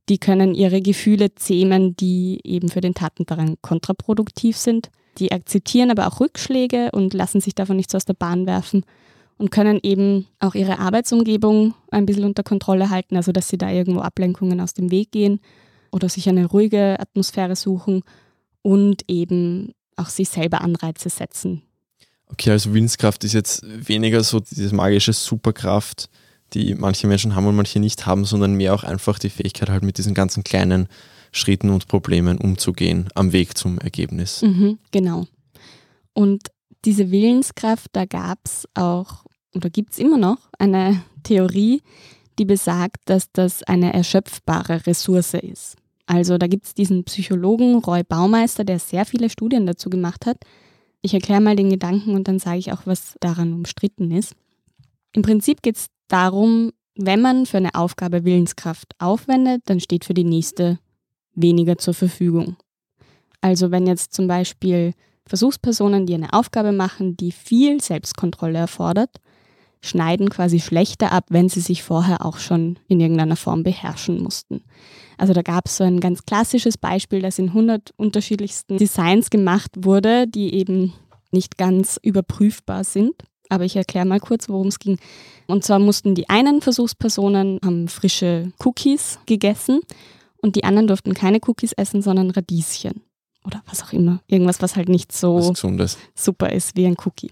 die 0.09 0.17
können 0.17 0.55
ihre 0.55 0.81
Gefühle 0.81 1.35
zähmen, 1.35 1.95
die 1.95 2.39
eben 2.43 2.69
für 2.69 2.81
den 2.81 2.95
Tatendrang 2.95 3.57
kontraproduktiv 3.61 4.57
sind. 4.57 4.89
Die 5.19 5.31
akzeptieren 5.31 5.91
aber 5.91 6.07
auch 6.07 6.19
Rückschläge 6.19 6.89
und 6.91 7.13
lassen 7.13 7.41
sich 7.41 7.53
davon 7.53 7.77
nicht 7.77 7.91
so 7.91 7.97
aus 7.97 8.05
der 8.05 8.13
Bahn 8.13 8.47
werfen 8.47 8.83
und 9.39 9.51
können 9.51 9.79
eben 9.81 10.27
auch 10.39 10.53
ihre 10.53 10.79
Arbeitsumgebung 10.79 11.73
ein 11.91 12.05
bisschen 12.05 12.25
unter 12.25 12.43
Kontrolle 12.43 12.89
halten, 12.89 13.15
also 13.15 13.31
dass 13.31 13.47
sie 13.47 13.57
da 13.57 13.71
irgendwo 13.71 14.01
Ablenkungen 14.01 14.59
aus 14.59 14.73
dem 14.73 14.91
Weg 14.91 15.11
gehen 15.11 15.39
oder 15.91 16.09
sich 16.09 16.27
eine 16.29 16.45
ruhige 16.45 16.99
Atmosphäre 16.99 17.55
suchen 17.55 18.03
und 18.61 19.03
eben 19.07 19.71
auch 19.95 20.09
sich 20.09 20.29
selber 20.29 20.61
Anreize 20.61 21.09
setzen. 21.09 21.63
Okay, 22.27 22.51
also 22.51 22.73
Willenskraft 22.73 23.23
ist 23.23 23.33
jetzt 23.33 23.63
weniger 23.65 24.21
so 24.23 24.41
diese 24.41 24.75
magische 24.75 25.13
Superkraft, 25.13 26.09
die 26.53 26.75
manche 26.75 27.07
Menschen 27.07 27.33
haben 27.33 27.47
und 27.47 27.55
manche 27.55 27.79
nicht 27.79 28.05
haben, 28.05 28.25
sondern 28.25 28.55
mehr 28.55 28.75
auch 28.75 28.83
einfach 28.83 29.19
die 29.19 29.29
Fähigkeit 29.29 29.69
halt 29.69 29.83
mit 29.83 29.97
diesen 29.97 30.13
ganzen 30.13 30.43
kleinen 30.43 30.89
Schritten 31.31 31.69
und 31.69 31.87
Problemen 31.87 32.37
umzugehen 32.37 33.07
am 33.15 33.31
Weg 33.31 33.57
zum 33.57 33.77
Ergebnis. 33.79 34.41
Mhm, 34.41 34.79
genau. 34.91 35.27
Und 36.13 36.49
diese 36.85 37.11
Willenskraft, 37.11 37.87
da 37.93 38.05
gab 38.05 38.39
es 38.45 38.67
auch 38.73 39.25
oder 39.53 39.69
gibt 39.69 39.93
es 39.93 39.99
immer 39.99 40.17
noch 40.17 40.37
eine 40.57 41.03
Theorie, 41.23 41.81
die 42.37 42.45
besagt, 42.45 42.97
dass 43.05 43.31
das 43.31 43.63
eine 43.63 43.93
erschöpfbare 43.93 44.85
Ressource 44.87 45.33
ist. 45.33 45.75
Also 46.05 46.37
da 46.37 46.47
gibt 46.47 46.65
es 46.65 46.73
diesen 46.73 47.03
Psychologen 47.03 47.75
Roy 47.75 48.03
Baumeister, 48.03 48.63
der 48.63 48.79
sehr 48.79 49.05
viele 49.05 49.29
Studien 49.29 49.65
dazu 49.65 49.89
gemacht 49.89 50.25
hat. 50.25 50.37
Ich 51.01 51.13
erkläre 51.13 51.41
mal 51.41 51.55
den 51.55 51.69
Gedanken 51.69 52.15
und 52.15 52.27
dann 52.27 52.39
sage 52.39 52.57
ich 52.57 52.71
auch, 52.71 52.81
was 52.85 53.15
daran 53.19 53.53
umstritten 53.53 54.11
ist. 54.11 54.33
Im 55.13 55.21
Prinzip 55.21 55.61
geht 55.61 55.77
es 55.77 55.87
darum, 56.07 56.71
wenn 56.95 57.21
man 57.21 57.45
für 57.45 57.57
eine 57.57 57.75
Aufgabe 57.75 58.25
Willenskraft 58.25 58.93
aufwendet, 58.99 59.61
dann 59.65 59.79
steht 59.79 60.03
für 60.03 60.13
die 60.13 60.23
nächste 60.23 60.79
weniger 61.35 61.77
zur 61.77 61.93
Verfügung. 61.93 62.57
Also 63.41 63.71
wenn 63.71 63.87
jetzt 63.87 64.13
zum 64.13 64.27
Beispiel 64.27 64.93
Versuchspersonen, 65.29 66.07
die 66.07 66.15
eine 66.15 66.33
Aufgabe 66.33 66.71
machen, 66.71 67.15
die 67.15 67.31
viel 67.31 67.81
Selbstkontrolle 67.81 68.57
erfordert, 68.57 69.21
schneiden 69.79 70.29
quasi 70.29 70.59
schlechter 70.59 71.11
ab, 71.11 71.25
wenn 71.29 71.49
sie 71.49 71.61
sich 71.61 71.83
vorher 71.83 72.25
auch 72.25 72.39
schon 72.39 72.79
in 72.87 72.99
irgendeiner 72.99 73.35
Form 73.35 73.61
beherrschen 73.61 74.21
mussten. 74.21 74.63
Also 75.17 75.33
da 75.33 75.43
gab 75.43 75.67
es 75.67 75.77
so 75.77 75.83
ein 75.83 75.99
ganz 75.99 76.25
klassisches 76.25 76.77
Beispiel, 76.77 77.21
das 77.21 77.37
in 77.37 77.49
100 77.49 77.91
unterschiedlichsten 77.95 78.77
Designs 78.77 79.29
gemacht 79.29 79.71
wurde, 79.77 80.27
die 80.27 80.55
eben 80.55 80.93
nicht 81.31 81.57
ganz 81.57 81.99
überprüfbar 82.01 82.83
sind. 82.83 83.13
Aber 83.49 83.65
ich 83.65 83.75
erkläre 83.75 84.07
mal 84.07 84.19
kurz, 84.19 84.49
worum 84.49 84.67
es 84.67 84.79
ging. 84.79 84.97
Und 85.45 85.63
zwar 85.63 85.77
mussten 85.77 86.15
die 86.15 86.27
einen 86.29 86.61
Versuchspersonen 86.61 87.59
haben 87.63 87.87
frische 87.87 88.51
Cookies 88.63 89.19
gegessen 89.27 89.81
und 90.37 90.55
die 90.55 90.63
anderen 90.63 90.87
durften 90.87 91.13
keine 91.13 91.39
Cookies 91.45 91.73
essen, 91.73 92.01
sondern 92.01 92.31
Radieschen 92.31 93.03
oder 93.45 93.63
was 93.67 93.83
auch 93.83 93.93
immer. 93.93 94.21
Irgendwas, 94.27 94.61
was 94.61 94.75
halt 94.75 94.89
nicht 94.89 95.11
so 95.11 95.53
super 96.15 96.51
ist 96.51 96.75
wie 96.75 96.85
ein 96.85 96.97
Cookie. 97.05 97.31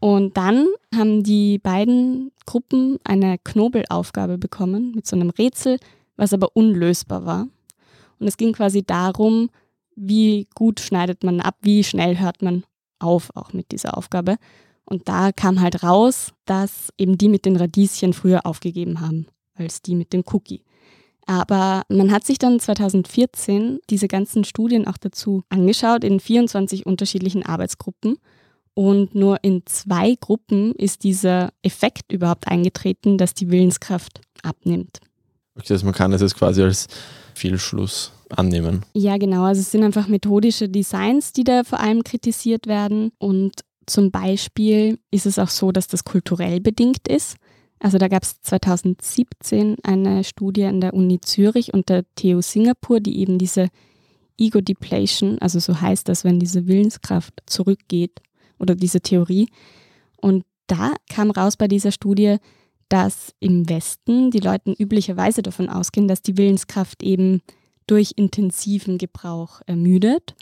Und 0.00 0.36
dann 0.36 0.66
haben 0.94 1.22
die 1.22 1.58
beiden 1.58 2.32
Gruppen 2.46 2.98
eine 3.04 3.38
Knobelaufgabe 3.38 4.38
bekommen 4.38 4.92
mit 4.94 5.06
so 5.06 5.14
einem 5.14 5.30
Rätsel, 5.30 5.78
was 6.16 6.32
aber 6.32 6.56
unlösbar 6.56 7.26
war. 7.26 7.48
Und 8.18 8.26
es 8.26 8.36
ging 8.36 8.52
quasi 8.52 8.82
darum, 8.82 9.50
wie 9.94 10.48
gut 10.54 10.80
schneidet 10.80 11.22
man 11.22 11.40
ab, 11.40 11.56
wie 11.62 11.84
schnell 11.84 12.18
hört 12.18 12.42
man 12.42 12.64
auf 12.98 13.30
auch 13.34 13.52
mit 13.52 13.72
dieser 13.72 13.96
Aufgabe. 13.96 14.36
Und 14.84 15.08
da 15.08 15.32
kam 15.32 15.60
halt 15.60 15.82
raus, 15.82 16.32
dass 16.46 16.88
eben 16.98 17.18
die 17.18 17.28
mit 17.28 17.44
den 17.44 17.56
Radieschen 17.56 18.12
früher 18.12 18.46
aufgegeben 18.46 19.00
haben 19.00 19.26
als 19.54 19.82
die 19.82 19.94
mit 19.94 20.12
dem 20.12 20.24
Cookie. 20.32 20.62
Aber 21.30 21.84
man 21.88 22.10
hat 22.10 22.24
sich 22.24 22.38
dann 22.38 22.58
2014 22.58 23.78
diese 23.88 24.08
ganzen 24.08 24.42
Studien 24.42 24.88
auch 24.88 24.98
dazu 24.98 25.44
angeschaut 25.48 26.02
in 26.02 26.18
24 26.18 26.86
unterschiedlichen 26.86 27.46
Arbeitsgruppen. 27.46 28.16
Und 28.74 29.14
nur 29.14 29.38
in 29.42 29.62
zwei 29.64 30.16
Gruppen 30.20 30.74
ist 30.74 31.04
dieser 31.04 31.52
Effekt 31.62 32.10
überhaupt 32.10 32.48
eingetreten, 32.48 33.16
dass 33.16 33.32
die 33.32 33.48
Willenskraft 33.48 34.22
abnimmt. 34.42 34.98
Okay, 35.56 35.72
also 35.74 35.84
man 35.84 35.94
kann 35.94 36.10
das 36.10 36.20
jetzt 36.20 36.34
quasi 36.34 36.62
als 36.62 36.88
Fehlschluss 37.34 38.10
annehmen. 38.30 38.84
Ja, 38.94 39.16
genau. 39.16 39.44
Also 39.44 39.60
es 39.60 39.70
sind 39.70 39.84
einfach 39.84 40.08
methodische 40.08 40.68
Designs, 40.68 41.32
die 41.32 41.44
da 41.44 41.62
vor 41.62 41.78
allem 41.78 42.02
kritisiert 42.02 42.66
werden. 42.66 43.12
Und 43.18 43.60
zum 43.86 44.10
Beispiel 44.10 44.98
ist 45.12 45.26
es 45.26 45.38
auch 45.38 45.50
so, 45.50 45.70
dass 45.70 45.86
das 45.86 46.02
kulturell 46.02 46.58
bedingt 46.58 47.06
ist. 47.06 47.36
Also 47.80 47.96
da 47.96 48.08
gab 48.08 48.22
es 48.22 48.40
2017 48.42 49.76
eine 49.82 50.22
Studie 50.22 50.64
an 50.64 50.80
der 50.80 50.94
Uni 50.94 51.20
Zürich 51.20 51.72
und 51.72 51.88
der 51.88 52.04
TU 52.14 52.42
Singapur, 52.42 53.00
die 53.00 53.18
eben 53.18 53.38
diese 53.38 53.68
Ego 54.38 54.60
Depletion, 54.60 55.38
also 55.38 55.58
so 55.58 55.80
heißt 55.80 56.08
das, 56.08 56.22
wenn 56.22 56.38
diese 56.38 56.66
Willenskraft 56.66 57.34
zurückgeht 57.46 58.20
oder 58.58 58.74
diese 58.74 59.00
Theorie. 59.00 59.48
Und 60.16 60.44
da 60.66 60.94
kam 61.08 61.30
raus 61.30 61.56
bei 61.56 61.68
dieser 61.68 61.90
Studie, 61.90 62.36
dass 62.90 63.34
im 63.40 63.68
Westen 63.68 64.30
die 64.30 64.40
Leute 64.40 64.72
üblicherweise 64.72 65.42
davon 65.42 65.68
ausgehen, 65.68 66.08
dass 66.08 66.22
die 66.22 66.36
Willenskraft 66.36 67.02
eben 67.02 67.40
durch 67.86 68.12
intensiven 68.16 68.98
Gebrauch 68.98 69.62
ermüdet. 69.66 70.34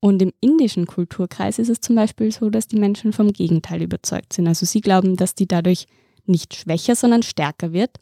Und 0.00 0.20
im 0.20 0.32
indischen 0.40 0.86
Kulturkreis 0.86 1.58
ist 1.58 1.68
es 1.68 1.80
zum 1.80 1.94
Beispiel 1.94 2.32
so, 2.32 2.50
dass 2.50 2.66
die 2.66 2.78
Menschen 2.78 3.12
vom 3.12 3.32
Gegenteil 3.32 3.82
überzeugt 3.82 4.32
sind. 4.32 4.48
Also 4.48 4.66
sie 4.66 4.80
glauben, 4.80 5.16
dass 5.16 5.34
die 5.34 5.46
dadurch 5.46 5.86
nicht 6.26 6.54
schwächer, 6.54 6.94
sondern 6.94 7.22
stärker 7.22 7.72
wird. 7.72 7.98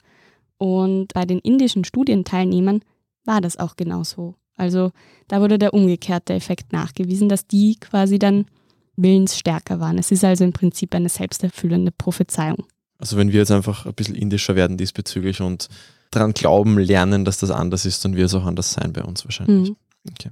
Und 0.59 1.15
bei 1.15 1.25
den 1.25 1.39
indischen 1.39 1.85
Studienteilnehmern 1.85 2.83
war 3.25 3.41
das 3.41 3.59
auch 3.59 3.77
genauso. 3.77 4.35
Also 4.57 4.93
da 5.29 5.41
wurde 5.41 5.59
der 5.59 5.73
umgekehrte 5.73 6.35
Effekt 6.35 6.73
nachgewiesen, 6.73 7.29
dass 7.29 7.47
die 7.47 7.77
quasi 7.81 8.19
dann 8.19 8.45
willensstärker 8.97 9.81
waren. 9.81 9.99
Es 9.99 10.11
ist 10.11 10.23
also 10.25 10.45
im 10.45 10.53
Prinzip 10.53 10.95
eine 10.95 11.09
selbsterfüllende 11.09 11.93
Prophezeiung. 11.93 12.67
Also 12.99 13.17
wenn 13.17 13.33
wir 13.33 13.41
jetzt 13.41 13.51
einfach 13.51 13.87
ein 13.87 13.95
bisschen 13.95 14.15
indischer 14.15 14.57
werden 14.57 14.77
diesbezüglich 14.77 15.41
und 15.41 15.69
daran 16.11 16.35
glauben, 16.35 16.79
lernen, 16.79 17.25
dass 17.25 17.39
das 17.39 17.51
anders 17.51 17.87
ist, 17.87 18.05
dann 18.05 18.17
wird 18.17 18.27
es 18.27 18.35
auch 18.35 18.45
anders 18.45 18.73
sein 18.73 18.93
bei 18.93 19.03
uns 19.03 19.25
wahrscheinlich. 19.25 19.71
Mhm. 19.71 19.77
Okay. 20.11 20.31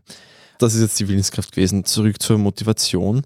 Das 0.59 0.75
ist 0.75 0.83
jetzt 0.83 1.01
die 1.01 1.09
Willenskraft 1.09 1.53
gewesen. 1.53 1.85
Zurück 1.85 2.21
zur 2.21 2.37
Motivation. 2.37 3.23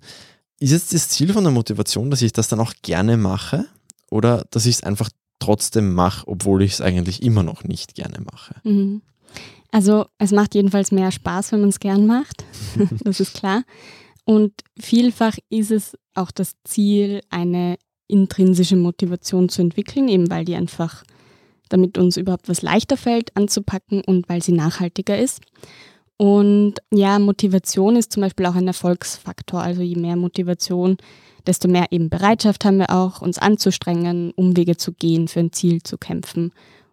Ist 0.61 0.71
jetzt 0.71 0.95
das 0.95 1.09
Ziel 1.09 1.33
von 1.33 1.43
der 1.43 1.53
Motivation, 1.53 2.11
dass 2.11 2.23
ich 2.23 2.33
das 2.33 2.47
dann 2.47 2.61
auch 2.61 2.75
gerne 2.83 3.17
mache? 3.17 3.67
Oder 4.13 4.47
dass 4.51 4.67
ich 4.67 4.77
es 4.77 4.83
einfach 4.83 5.11
trotzdem 5.39 5.95
mache, 5.95 6.29
obwohl 6.29 6.63
ich 6.63 6.73
es 6.73 6.81
eigentlich 6.81 7.23
immer 7.23 7.43
noch 7.43 7.65
nicht 7.65 7.95
gerne 7.95 8.21
mache. 8.21 8.55
Mhm. 8.63 9.03
Also 9.73 10.07
es 10.19 10.31
macht 10.31 10.55
jedenfalls 10.55 10.93
mehr 10.93 11.11
Spaß, 11.11 11.53
wenn 11.53 11.61
man 11.61 11.71
es 11.71 11.81
gern 11.81 12.07
macht, 12.07 12.45
das 13.05 13.21
ist 13.21 13.35
klar. 13.35 13.65
Und 14.25 14.53
vielfach 14.79 15.37
ist 15.49 15.73
es 15.73 15.97
auch 16.15 16.31
das 16.31 16.53
Ziel, 16.65 17.23
eine 17.31 17.77
intrinsische 18.07 18.77
Motivation 18.77 19.49
zu 19.49 19.63
entwickeln, 19.63 20.09
eben 20.09 20.31
weil 20.31 20.45
die 20.45 20.55
einfach, 20.55 21.03
damit 21.71 21.97
uns 21.97 22.19
überhaupt 22.19 22.49
was 22.49 22.61
leichter 22.61 22.99
fällt 22.99 23.35
anzupacken 23.37 24.03
und 24.05 24.29
weil 24.29 24.43
sie 24.43 24.53
nachhaltiger 24.53 25.19
ist. 25.19 25.41
Und 26.23 26.75
ja, 26.93 27.19
Motivation 27.19 27.97
ist 27.97 28.13
zum 28.13 28.21
Beispiel 28.21 28.47
auch 28.47 28.55
ein 28.55 28.69
Erfolgsfaktor. 28.69 29.61
Also 29.61 29.83
je 29.83 29.97
mehr 29.97 30.15
Motivation, 30.15 30.97
desto 31.49 31.67
mehr 31.67 31.87
eben 31.91 32.11
Bereitschaft 32.11 32.65
haben 32.65 32.79
wir 32.79 32.91
auch, 32.91 33.23
uns 33.23 33.39
anzustrengen, 33.39 34.31
Umwege 34.37 34.77
zu 34.77 34.93
gehen, 34.93 35.27
für 35.27 35.41
ein 35.41 35.51
Ziel 35.51 35.83
zu 35.83 35.99
kämpfen. 35.99 36.53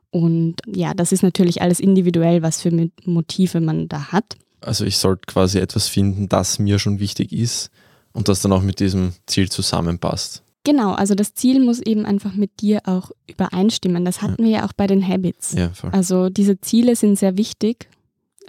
Und 0.10 0.56
ja, 0.66 0.96
das 0.96 1.12
ist 1.12 1.22
natürlich 1.22 1.62
alles 1.62 1.80
individuell, 1.80 2.42
was 2.42 2.60
für 2.60 2.90
Motive 3.06 3.62
man 3.62 3.88
da 3.88 4.12
hat. 4.12 4.36
Also 4.62 4.84
ich 4.84 4.98
sollte 4.98 5.28
quasi 5.28 5.60
etwas 5.60 5.88
finden, 5.88 6.28
das 6.28 6.58
mir 6.58 6.80
schon 6.80 7.00
wichtig 7.00 7.32
ist 7.32 7.70
und 8.14 8.30
das 8.30 8.42
dann 8.42 8.52
auch 8.52 8.64
mit 8.64 8.80
diesem 8.80 9.14
Ziel 9.28 9.48
zusammenpasst. 9.52 10.42
Genau, 10.64 10.94
also 10.94 11.14
das 11.14 11.36
Ziel 11.36 11.64
muss 11.64 11.82
eben 11.82 12.08
einfach 12.08 12.34
mit 12.34 12.62
dir 12.62 12.82
auch 12.86 13.12
übereinstimmen. 13.28 14.06
Das 14.06 14.24
hatten 14.24 14.42
ja. 14.42 14.48
wir 14.48 14.58
ja 14.62 14.66
auch 14.66 14.74
bei 14.74 14.88
den 14.88 15.08
Habits. 15.08 15.54
Ja. 15.54 15.72
Also 15.92 16.30
diese 16.30 16.60
Ziele 16.62 16.96
sind 16.96 17.20
sehr 17.20 17.38
wichtig. 17.38 17.90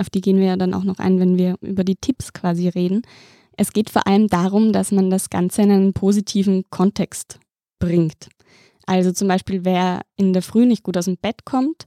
Auf 0.01 0.11
die 0.11 0.23
gehen 0.23 0.39
wir 0.39 0.47
ja 0.47 0.57
dann 0.57 0.75
auch 0.75 0.85
noch 0.85 0.99
ein, 0.99 1.21
wenn 1.21 1.37
wir 1.37 1.57
über 1.61 1.85
die 1.85 1.97
Tipps 1.97 2.33
quasi 2.33 2.69
reden. 2.69 3.03
Es 3.57 3.73
geht 3.73 3.91
vor 3.91 4.07
allem 4.07 4.29
darum, 4.29 4.73
dass 4.73 4.91
man 4.91 5.11
das 5.11 5.29
Ganze 5.29 5.63
in 5.63 5.71
einen 5.71 5.93
positiven 5.93 6.65
Kontext 6.71 7.39
bringt. 7.79 8.29
Also 8.87 9.13
zum 9.13 9.29
Beispiel, 9.29 9.65
wer 9.65 10.01
in 10.17 10.33
der 10.33 10.43
Früh 10.43 10.65
nicht 10.65 10.83
gut 10.83 10.97
aus 10.97 11.05
dem 11.05 11.19
Bett 11.19 11.45
kommt, 11.45 11.85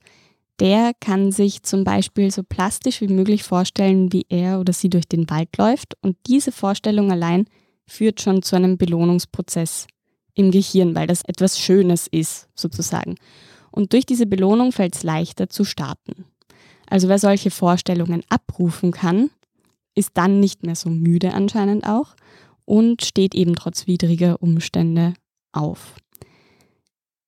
der 0.59 0.91
kann 0.99 1.31
sich 1.31 1.63
zum 1.63 1.83
Beispiel 1.83 2.29
so 2.29 2.43
plastisch 2.43 3.01
wie 3.01 3.07
möglich 3.07 3.43
vorstellen, 3.43 4.13
wie 4.13 4.25
er 4.29 4.59
oder 4.59 4.71
sie 4.71 4.89
durch 4.89 5.07
den 5.07 5.29
Wald 5.29 5.57
läuft. 5.57 5.95
Und 6.01 6.15
diese 6.27 6.51
Vorstellung 6.51 7.11
allein 7.11 7.45
führt 7.87 8.21
schon 8.21 8.43
zu 8.43 8.55
einem 8.55 8.77
Belohnungsprozess 8.77 9.87
im 10.35 10.51
Gehirn, 10.51 10.95
weil 10.95 11.07
das 11.07 11.23
etwas 11.23 11.59
Schönes 11.59 12.07
ist, 12.07 12.47
sozusagen. 12.55 13.15
Und 13.71 13.93
durch 13.93 14.05
diese 14.05 14.27
Belohnung 14.27 14.71
fällt 14.71 14.95
es 14.95 15.03
leichter 15.03 15.49
zu 15.49 15.63
starten. 15.63 16.25
Also 16.89 17.07
wer 17.09 17.19
solche 17.19 17.51
Vorstellungen 17.51 18.23
abrufen 18.29 18.91
kann, 18.91 19.29
ist 19.95 20.11
dann 20.15 20.39
nicht 20.39 20.63
mehr 20.63 20.75
so 20.75 20.89
müde 20.89 21.33
anscheinend 21.33 21.85
auch 21.85 22.15
und 22.65 23.03
steht 23.03 23.35
eben 23.35 23.55
trotz 23.55 23.87
widriger 23.87 24.41
Umstände 24.41 25.13
auf. 25.51 25.95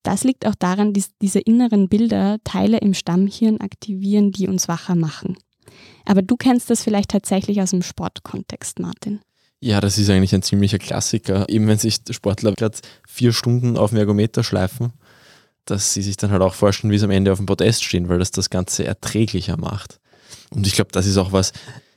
Das 0.03 0.23
liegt 0.23 0.45
auch 0.45 0.55
daran, 0.55 0.93
dass 0.93 1.09
diese 1.19 1.39
inneren 1.39 1.89
Bilder 1.89 2.37
Teile 2.43 2.77
im 2.77 2.93
Stammhirn 2.93 3.59
aktivieren, 3.59 4.31
die 4.31 4.47
uns 4.47 4.67
wacher 4.67 4.95
machen. 4.95 5.35
Aber 6.05 6.21
du 6.21 6.37
kennst 6.37 6.69
das 6.69 6.83
vielleicht 6.83 7.09
tatsächlich 7.09 7.61
aus 7.61 7.71
dem 7.71 7.81
Sportkontext, 7.81 8.79
Martin. 8.79 9.19
Ja, 9.61 9.81
das 9.81 9.97
ist 9.97 10.09
eigentlich 10.11 10.35
ein 10.35 10.43
ziemlicher 10.43 10.77
Klassiker. 10.77 11.49
Eben 11.49 11.67
wenn 11.67 11.79
sich 11.79 11.97
Sportler 12.11 12.53
gerade 12.53 12.77
vier 13.07 13.33
Stunden 13.33 13.77
auf 13.77 13.89
dem 13.89 13.97
Ergometer 13.97 14.43
schleifen, 14.43 14.93
dass 15.65 15.93
sie 15.93 16.01
sich 16.01 16.17
dann 16.17 16.31
halt 16.31 16.41
auch 16.41 16.53
vorstellen, 16.53 16.91
wie 16.91 16.97
sie 16.97 17.05
am 17.05 17.11
Ende 17.11 17.31
auf 17.31 17.39
dem 17.39 17.45
Podest 17.45 17.83
stehen, 17.83 18.09
weil 18.09 18.19
das 18.19 18.31
das 18.31 18.49
Ganze 18.49 18.85
erträglicher 18.85 19.57
macht. 19.57 19.99
Und 20.51 20.67
ich 20.67 20.73
glaube, 20.73 20.91
das 20.91 21.05
ist 21.05 21.17
auch 21.17 21.31
was, 21.31 21.53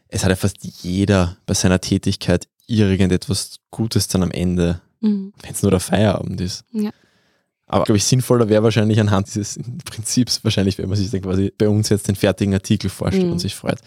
es 0.08 0.24
hat 0.24 0.30
ja 0.30 0.36
fast 0.36 0.56
jeder 0.82 1.36
bei 1.46 1.54
seiner 1.54 1.80
Tätigkeit 1.80 2.48
irgendetwas 2.66 3.56
Gutes 3.70 4.08
dann 4.08 4.22
am 4.22 4.30
Ende, 4.30 4.80
mhm. 5.00 5.32
wenn 5.42 5.52
es 5.52 5.62
nur 5.62 5.70
der 5.70 5.80
Feierabend 5.80 6.40
ist. 6.40 6.64
Ja. 6.72 6.90
Aber 7.66 7.84
glaube 7.84 7.98
ich, 7.98 8.04
sinnvoller 8.04 8.48
wäre 8.48 8.62
wahrscheinlich 8.62 8.98
anhand 8.98 9.26
dieses 9.26 9.58
Prinzips, 9.84 10.42
wahrscheinlich, 10.42 10.78
wenn 10.78 10.88
man 10.88 10.96
sich 10.96 11.10
dann 11.10 11.20
quasi 11.20 11.52
bei 11.56 11.68
uns 11.68 11.90
jetzt 11.90 12.08
den 12.08 12.16
fertigen 12.16 12.54
Artikel 12.54 12.88
vorstellt 12.88 13.26
mhm. 13.26 13.32
und 13.32 13.38
sich 13.38 13.54
freut. 13.54 13.78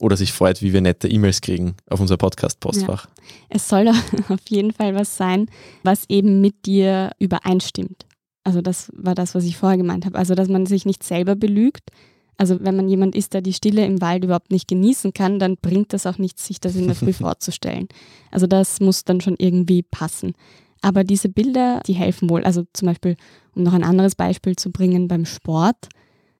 Oder 0.00 0.16
sich 0.16 0.32
freut, 0.32 0.62
wie 0.62 0.72
wir 0.72 0.80
nette 0.80 1.08
E-Mails 1.08 1.40
kriegen 1.40 1.74
auf 1.90 2.00
unser 2.00 2.16
Podcast-Postfach. 2.16 3.06
Ja. 3.06 3.22
Es 3.50 3.68
soll 3.68 3.88
auf 4.28 4.40
jeden 4.48 4.72
Fall 4.72 4.94
was 4.94 5.16
sein, 5.16 5.50
was 5.82 6.04
eben 6.08 6.40
mit 6.40 6.66
dir 6.66 7.10
übereinstimmt. 7.18 8.06
Also 8.48 8.62
das 8.62 8.90
war 8.94 9.14
das, 9.14 9.34
was 9.34 9.44
ich 9.44 9.58
vorher 9.58 9.76
gemeint 9.76 10.06
habe. 10.06 10.16
Also 10.16 10.34
dass 10.34 10.48
man 10.48 10.64
sich 10.64 10.86
nicht 10.86 11.04
selber 11.04 11.36
belügt. 11.36 11.90
Also 12.38 12.58
wenn 12.64 12.76
man 12.76 12.88
jemand 12.88 13.14
ist, 13.14 13.34
der 13.34 13.42
die 13.42 13.52
Stille 13.52 13.84
im 13.84 14.00
Wald 14.00 14.24
überhaupt 14.24 14.50
nicht 14.50 14.68
genießen 14.68 15.12
kann, 15.12 15.38
dann 15.38 15.56
bringt 15.60 15.92
das 15.92 16.06
auch 16.06 16.16
nichts, 16.16 16.46
sich 16.46 16.58
das 16.58 16.74
in 16.74 16.86
der 16.86 16.96
Früh 16.96 17.12
vorzustellen. 17.12 17.88
Also 18.30 18.46
das 18.46 18.80
muss 18.80 19.04
dann 19.04 19.20
schon 19.20 19.36
irgendwie 19.38 19.82
passen. 19.82 20.32
Aber 20.80 21.04
diese 21.04 21.28
Bilder, 21.28 21.82
die 21.86 21.92
helfen 21.92 22.30
wohl. 22.30 22.42
Also 22.42 22.62
zum 22.72 22.86
Beispiel, 22.86 23.16
um 23.54 23.64
noch 23.64 23.74
ein 23.74 23.84
anderes 23.84 24.14
Beispiel 24.14 24.56
zu 24.56 24.70
bringen, 24.70 25.08
beim 25.08 25.26
Sport, 25.26 25.90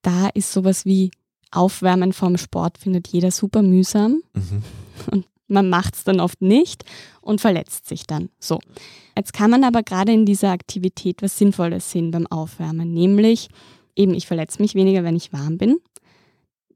da 0.00 0.28
ist 0.28 0.50
sowas 0.50 0.86
wie 0.86 1.10
Aufwärmen 1.50 2.14
vorm 2.14 2.38
Sport, 2.38 2.78
findet 2.78 3.08
jeder 3.08 3.32
super 3.32 3.60
mühsam. 3.60 4.22
Mhm. 4.32 4.62
Und 5.10 5.26
man 5.46 5.68
macht 5.68 5.94
es 5.94 6.04
dann 6.04 6.20
oft 6.20 6.40
nicht 6.40 6.86
und 7.20 7.42
verletzt 7.42 7.86
sich 7.86 8.06
dann. 8.06 8.30
So. 8.38 8.60
Jetzt 9.18 9.32
kann 9.32 9.50
man 9.50 9.64
aber 9.64 9.82
gerade 9.82 10.12
in 10.12 10.24
dieser 10.26 10.52
Aktivität 10.52 11.22
was 11.22 11.36
Sinnvolles 11.36 11.90
sehen 11.90 12.12
beim 12.12 12.28
Aufwärmen, 12.28 12.94
nämlich 12.94 13.48
eben, 13.96 14.14
ich 14.14 14.28
verletze 14.28 14.62
mich 14.62 14.76
weniger, 14.76 15.02
wenn 15.02 15.16
ich 15.16 15.32
warm 15.32 15.58
bin. 15.58 15.78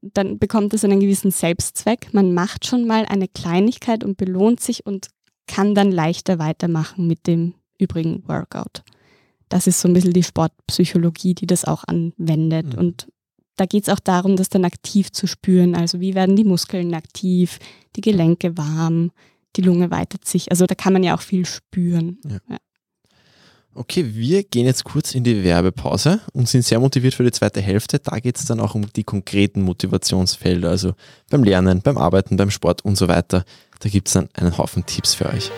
Dann 0.01 0.39
bekommt 0.39 0.73
es 0.73 0.83
einen 0.83 0.99
gewissen 0.99 1.31
Selbstzweck. 1.31 2.13
Man 2.13 2.33
macht 2.33 2.65
schon 2.65 2.85
mal 2.85 3.05
eine 3.05 3.29
Kleinigkeit 3.29 4.03
und 4.03 4.17
belohnt 4.17 4.59
sich 4.59 4.85
und 4.85 5.07
kann 5.47 5.73
dann 5.73 5.89
leichter 5.89 6.37
weitermachen 6.37 7.07
mit 7.07 7.27
dem 7.27 7.53
übrigen 7.79 8.27
Workout. 8.27 8.83
Das 9.47 9.65
ist 9.65 9.79
so 9.79 9.87
ein 9.87 9.93
bisschen 9.93 10.11
die 10.11 10.23
Sportpsychologie, 10.23 11.35
die 11.35 11.47
das 11.47 11.63
auch 11.63 11.85
anwendet. 11.85 12.73
Mhm. 12.73 12.79
Und 12.79 13.07
da 13.55 13.65
geht 13.65 13.83
es 13.83 13.89
auch 13.89 14.01
darum, 14.01 14.35
das 14.35 14.49
dann 14.49 14.65
aktiv 14.65 15.13
zu 15.13 15.27
spüren. 15.27 15.75
Also 15.75 16.01
wie 16.01 16.13
werden 16.13 16.35
die 16.35 16.43
Muskeln 16.43 16.93
aktiv, 16.93 17.59
die 17.95 18.01
Gelenke 18.01 18.57
warm, 18.57 19.11
die 19.55 19.61
Lunge 19.61 19.91
weitet 19.91 20.25
sich. 20.25 20.51
Also 20.51 20.65
da 20.65 20.75
kann 20.75 20.93
man 20.93 21.03
ja 21.03 21.15
auch 21.15 21.21
viel 21.21 21.45
spüren. 21.45 22.19
Ja. 22.25 22.39
Ja. 22.49 22.57
Okay, 23.75 24.13
wir 24.13 24.43
gehen 24.43 24.67
jetzt 24.67 24.83
kurz 24.83 25.15
in 25.15 25.23
die 25.23 25.43
Werbepause 25.43 26.21
und 26.33 26.47
sind 26.47 26.63
sehr 26.63 26.79
motiviert 26.79 27.15
für 27.15 27.23
die 27.23 27.31
zweite 27.31 27.59
Hälfte. 27.59 27.97
Da 27.97 28.19
geht 28.19 28.37
es 28.37 28.45
dann 28.45 28.59
auch 28.59 28.75
um 28.75 28.85
die 28.93 29.03
konkreten 29.03 29.63
Motivationsfelder, 29.63 30.69
also 30.69 30.93
beim 31.31 31.43
Lernen, 31.43 31.81
beim 31.81 31.97
Arbeiten, 31.97 32.37
beim 32.37 32.51
Sport 32.51 32.85
und 32.85 32.97
so 32.97 33.07
weiter. 33.07 33.45
Da 33.79 33.89
gibt 33.89 34.09
es 34.09 34.13
dann 34.13 34.29
einen 34.33 34.59
Haufen 34.59 34.85
Tipps 34.85 35.15
für 35.15 35.25
euch. 35.25 35.51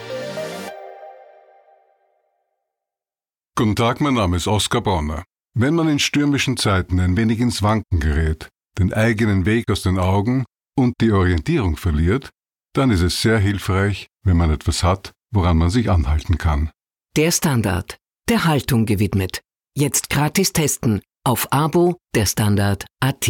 Guten 3.57 3.75
Tag, 3.75 3.99
mein 3.99 4.13
Name 4.13 4.37
ist 4.37 4.47
Oskar 4.47 4.81
Bonner. 4.81 5.24
Wenn 5.53 5.75
man 5.75 5.89
in 5.89 6.00
stürmischen 6.00 6.55
Zeiten 6.55 7.01
ein 7.01 7.17
wenig 7.17 7.41
ins 7.41 7.63
Wanken 7.63 8.00
gerät, 8.00 8.48
den 8.79 8.93
eigenen 8.93 9.46
Weg 9.46 9.70
aus 9.70 9.81
den 9.81 10.00
Augen 10.00 10.46
und 10.77 10.93
die 11.01 11.11
Orientierung 11.11 11.75
verliert, 11.75 12.29
dann 12.77 12.92
ist 12.92 13.01
es 13.01 13.22
sehr 13.22 13.40
hilfreich, 13.40 14.07
wenn 14.24 14.38
man 14.38 14.51
etwas 14.51 14.83
hat, 14.83 15.14
woran 15.31 15.57
man 15.57 15.70
sich 15.70 15.90
anhalten 15.90 16.38
kann. 16.38 16.70
Der 17.16 17.31
Standard, 17.31 17.98
der 18.29 18.46
Haltung 18.46 18.85
gewidmet. 18.85 19.42
Jetzt 19.77 20.09
gratis 20.09 20.51
testen 20.51 21.01
auf 21.24 21.51
Abo 21.51 21.98
der 22.14 22.25
Standard 22.25 22.85
AT. 23.00 23.27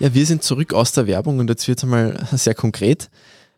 Ja, 0.00 0.14
wir 0.14 0.26
sind 0.26 0.42
zurück 0.42 0.74
aus 0.74 0.92
der 0.92 1.06
Werbung 1.06 1.38
und 1.38 1.48
jetzt 1.48 1.66
wird 1.66 1.78
es 1.78 1.84
einmal 1.84 2.28
sehr 2.32 2.54
konkret. 2.54 3.10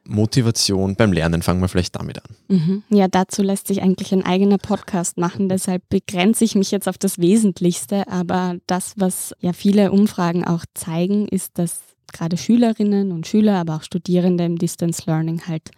Motivation 0.04 0.96
beim 0.96 1.12
Lernen, 1.12 1.42
fangen 1.42 1.60
wir 1.60 1.68
vielleicht 1.68 1.94
damit 1.96 2.18
an. 2.18 2.36
Mhm. 2.48 2.82
Ja, 2.88 3.06
dazu 3.06 3.42
lässt 3.42 3.66
sich 3.66 3.82
eigentlich 3.82 4.12
ein 4.12 4.24
eigener 4.24 4.56
Podcast 4.56 5.18
machen, 5.18 5.48
deshalb 5.48 5.82
begrenze 5.90 6.44
ich 6.44 6.54
mich 6.54 6.70
jetzt 6.70 6.88
auf 6.88 6.96
das 6.96 7.18
Wesentlichste, 7.18 8.08
aber 8.08 8.56
das, 8.66 8.94
was 8.96 9.34
ja 9.40 9.52
viele 9.52 9.92
Umfragen 9.92 10.44
auch 10.44 10.64
zeigen, 10.74 11.28
ist, 11.28 11.58
dass 11.58 11.80
gerade 12.12 12.36
Schülerinnen 12.36 13.12
und 13.12 13.26
Schüler, 13.26 13.56
aber 13.56 13.76
auch 13.76 13.82
Studierende 13.82 14.44
im 14.44 14.58
Distance 14.58 15.02
Learning 15.06 15.42
halt 15.46 15.70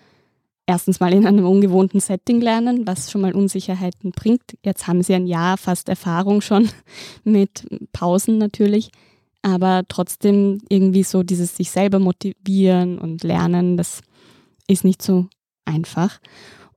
erstens 0.66 1.00
mal 1.00 1.12
in 1.12 1.26
einem 1.26 1.46
ungewohnten 1.46 2.00
Setting 2.00 2.40
lernen, 2.40 2.86
was 2.86 3.10
schon 3.10 3.20
mal 3.20 3.34
Unsicherheiten 3.34 4.12
bringt. 4.12 4.56
Jetzt 4.64 4.86
haben 4.86 5.02
sie 5.02 5.14
ein 5.14 5.26
Jahr 5.26 5.58
fast 5.58 5.88
Erfahrung 5.88 6.40
schon 6.40 6.68
mit 7.24 7.66
Pausen 7.92 8.38
natürlich, 8.38 8.90
aber 9.42 9.82
trotzdem 9.88 10.58
irgendwie 10.68 11.02
so 11.02 11.22
dieses 11.22 11.56
sich 11.56 11.70
selber 11.70 11.98
motivieren 11.98 12.98
und 12.98 13.24
lernen, 13.24 13.76
das 13.76 14.00
ist 14.68 14.84
nicht 14.84 15.02
so 15.02 15.26
einfach. 15.64 16.20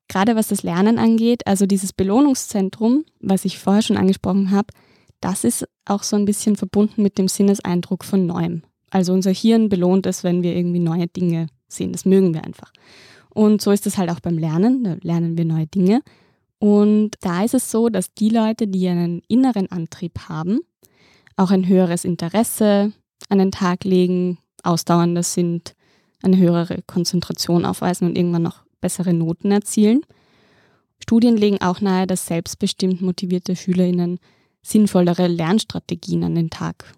Gerade 0.08 0.36
was 0.36 0.50
das 0.50 0.64
Lernen 0.64 1.00
angeht, 1.00 1.48
also 1.48 1.66
dieses 1.66 1.94
Belohnungszentrum, 1.94 3.06
was 3.20 3.46
ich 3.46 3.60
vorher 3.60 3.82
schon 3.82 3.98
angesprochen 3.98 4.52
habe, 4.52 4.68
das 5.20 5.44
ist 5.44 5.68
auch 5.86 6.04
so 6.04 6.16
ein 6.16 6.26
bisschen 6.26 6.56
verbunden 6.56 7.02
mit 7.02 7.18
dem 7.18 7.28
Sinneseindruck 7.28 8.04
von 8.04 8.26
Neuem. 8.26 8.64
Also 8.96 9.12
unser 9.12 9.32
Hirn 9.32 9.68
belohnt 9.68 10.06
es, 10.06 10.24
wenn 10.24 10.42
wir 10.42 10.56
irgendwie 10.56 10.80
neue 10.80 11.08
Dinge 11.08 11.48
sehen. 11.68 11.92
Das 11.92 12.06
mögen 12.06 12.34
wir 12.34 12.46
einfach. 12.46 12.72
Und 13.30 13.62
so 13.62 13.72
ist 13.72 13.86
es 13.86 13.98
halt 13.98 14.10
auch 14.10 14.22
beim 14.22 14.38
Lernen. 14.38 14.86
Da 14.86 14.96
lernen 15.02 15.38
wir 15.38 15.44
neue 15.44 15.68
Dinge. 15.68 16.00
Und 16.60 17.16
da 17.20 17.44
ist 17.44 17.54
es 17.54 17.70
so, 17.70 17.90
dass 17.90 18.14
die 18.14 18.30
Leute, 18.30 18.70
die 18.70 18.88
einen 18.88 19.22
inneren 19.28 19.70
Antrieb 19.70 20.30
haben, 20.30 20.62
auch 21.36 21.52
ein 21.52 21.68
höheres 21.68 22.06
Interesse 22.06 22.94
an 23.28 23.40
den 23.40 23.52
Tag 23.52 23.84
legen, 23.84 24.38
ausdauernder 24.64 25.24
sind, 25.24 25.76
eine 26.24 26.38
höhere 26.38 26.82
Konzentration 26.88 27.66
aufweisen 27.66 28.08
und 28.08 28.18
irgendwann 28.18 28.44
noch 28.44 28.64
bessere 28.80 29.14
Noten 29.14 29.52
erzielen. 29.52 30.04
Studien 31.04 31.36
legen 31.36 31.60
auch 31.60 31.82
nahe, 31.82 32.08
dass 32.08 32.28
selbstbestimmt 32.28 33.02
motivierte 33.02 33.58
Schülerinnen 33.58 34.20
sinnvollere 34.62 35.28
Lernstrategien 35.28 36.24
an 36.24 36.36
den 36.36 36.50
Tag 36.50 36.96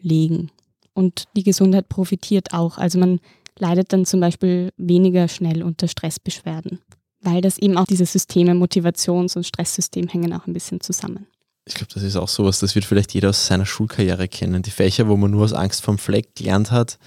legen. 0.00 0.50
Und 0.98 1.26
die 1.36 1.44
Gesundheit 1.44 1.88
profitiert 1.88 2.52
auch. 2.52 2.76
Also 2.76 2.98
man 2.98 3.20
leidet 3.56 3.92
dann 3.92 4.04
zum 4.04 4.18
Beispiel 4.18 4.72
weniger 4.76 5.28
schnell 5.28 5.62
unter 5.62 5.86
Stressbeschwerden, 5.86 6.80
weil 7.20 7.40
das 7.40 7.56
eben 7.56 7.78
auch 7.78 7.86
diese 7.86 8.04
Systeme, 8.04 8.50
Motivations- 8.50 9.36
und 9.36 9.46
Stresssystem 9.46 10.08
hängen 10.08 10.32
auch 10.32 10.48
ein 10.48 10.52
bisschen 10.52 10.80
zusammen. 10.80 11.28
Ich 11.66 11.74
glaube, 11.74 11.94
das 11.94 12.02
ist 12.02 12.16
auch 12.16 12.26
sowas, 12.26 12.58
das 12.58 12.74
wird 12.74 12.84
vielleicht 12.84 13.14
jeder 13.14 13.28
aus 13.28 13.46
seiner 13.46 13.64
Schulkarriere 13.64 14.26
kennen. 14.26 14.62
Die 14.62 14.72
Fächer, 14.72 15.06
wo 15.06 15.16
man 15.16 15.30
nur 15.30 15.44
aus 15.44 15.52
Angst 15.52 15.82
vom 15.82 15.98
Fleck 15.98 16.34
gelernt 16.34 16.72
hat, 16.72 16.98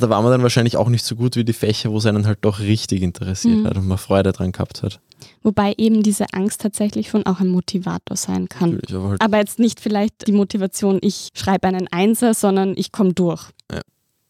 da 0.00 0.10
war 0.10 0.20
man 0.22 0.32
dann 0.32 0.42
wahrscheinlich 0.42 0.76
auch 0.76 0.88
nicht 0.88 1.04
so 1.04 1.16
gut 1.16 1.36
wie 1.36 1.44
die 1.44 1.52
Fächer, 1.52 1.90
wo 1.90 1.98
es 1.98 2.06
einen 2.06 2.26
halt 2.26 2.38
doch 2.42 2.60
richtig 2.60 3.02
interessiert 3.02 3.58
mhm. 3.58 3.66
hat 3.66 3.76
und 3.76 3.86
man 3.86 3.98
Freude 3.98 4.32
dran 4.32 4.52
gehabt 4.52 4.82
hat. 4.82 5.00
Wobei 5.42 5.74
eben 5.76 6.02
diese 6.02 6.26
Angst 6.32 6.60
tatsächlich 6.60 7.08
schon 7.08 7.26
auch 7.26 7.40
ein 7.40 7.48
Motivator 7.48 8.16
sein 8.16 8.48
kann. 8.48 8.80
Aber, 8.90 9.10
halt 9.10 9.22
aber, 9.22 9.38
jetzt 9.38 9.58
nicht 9.58 9.80
vielleicht 9.80 10.26
die 10.26 10.32
Motivation, 10.32 10.98
ich 11.02 11.28
schreibe 11.34 11.68
einen 11.68 11.88
Einser, 11.88 12.34
sondern 12.34 12.74
ich 12.76 12.92
komme 12.92 13.12
durch. 13.12 13.50
Ja. 13.70 13.80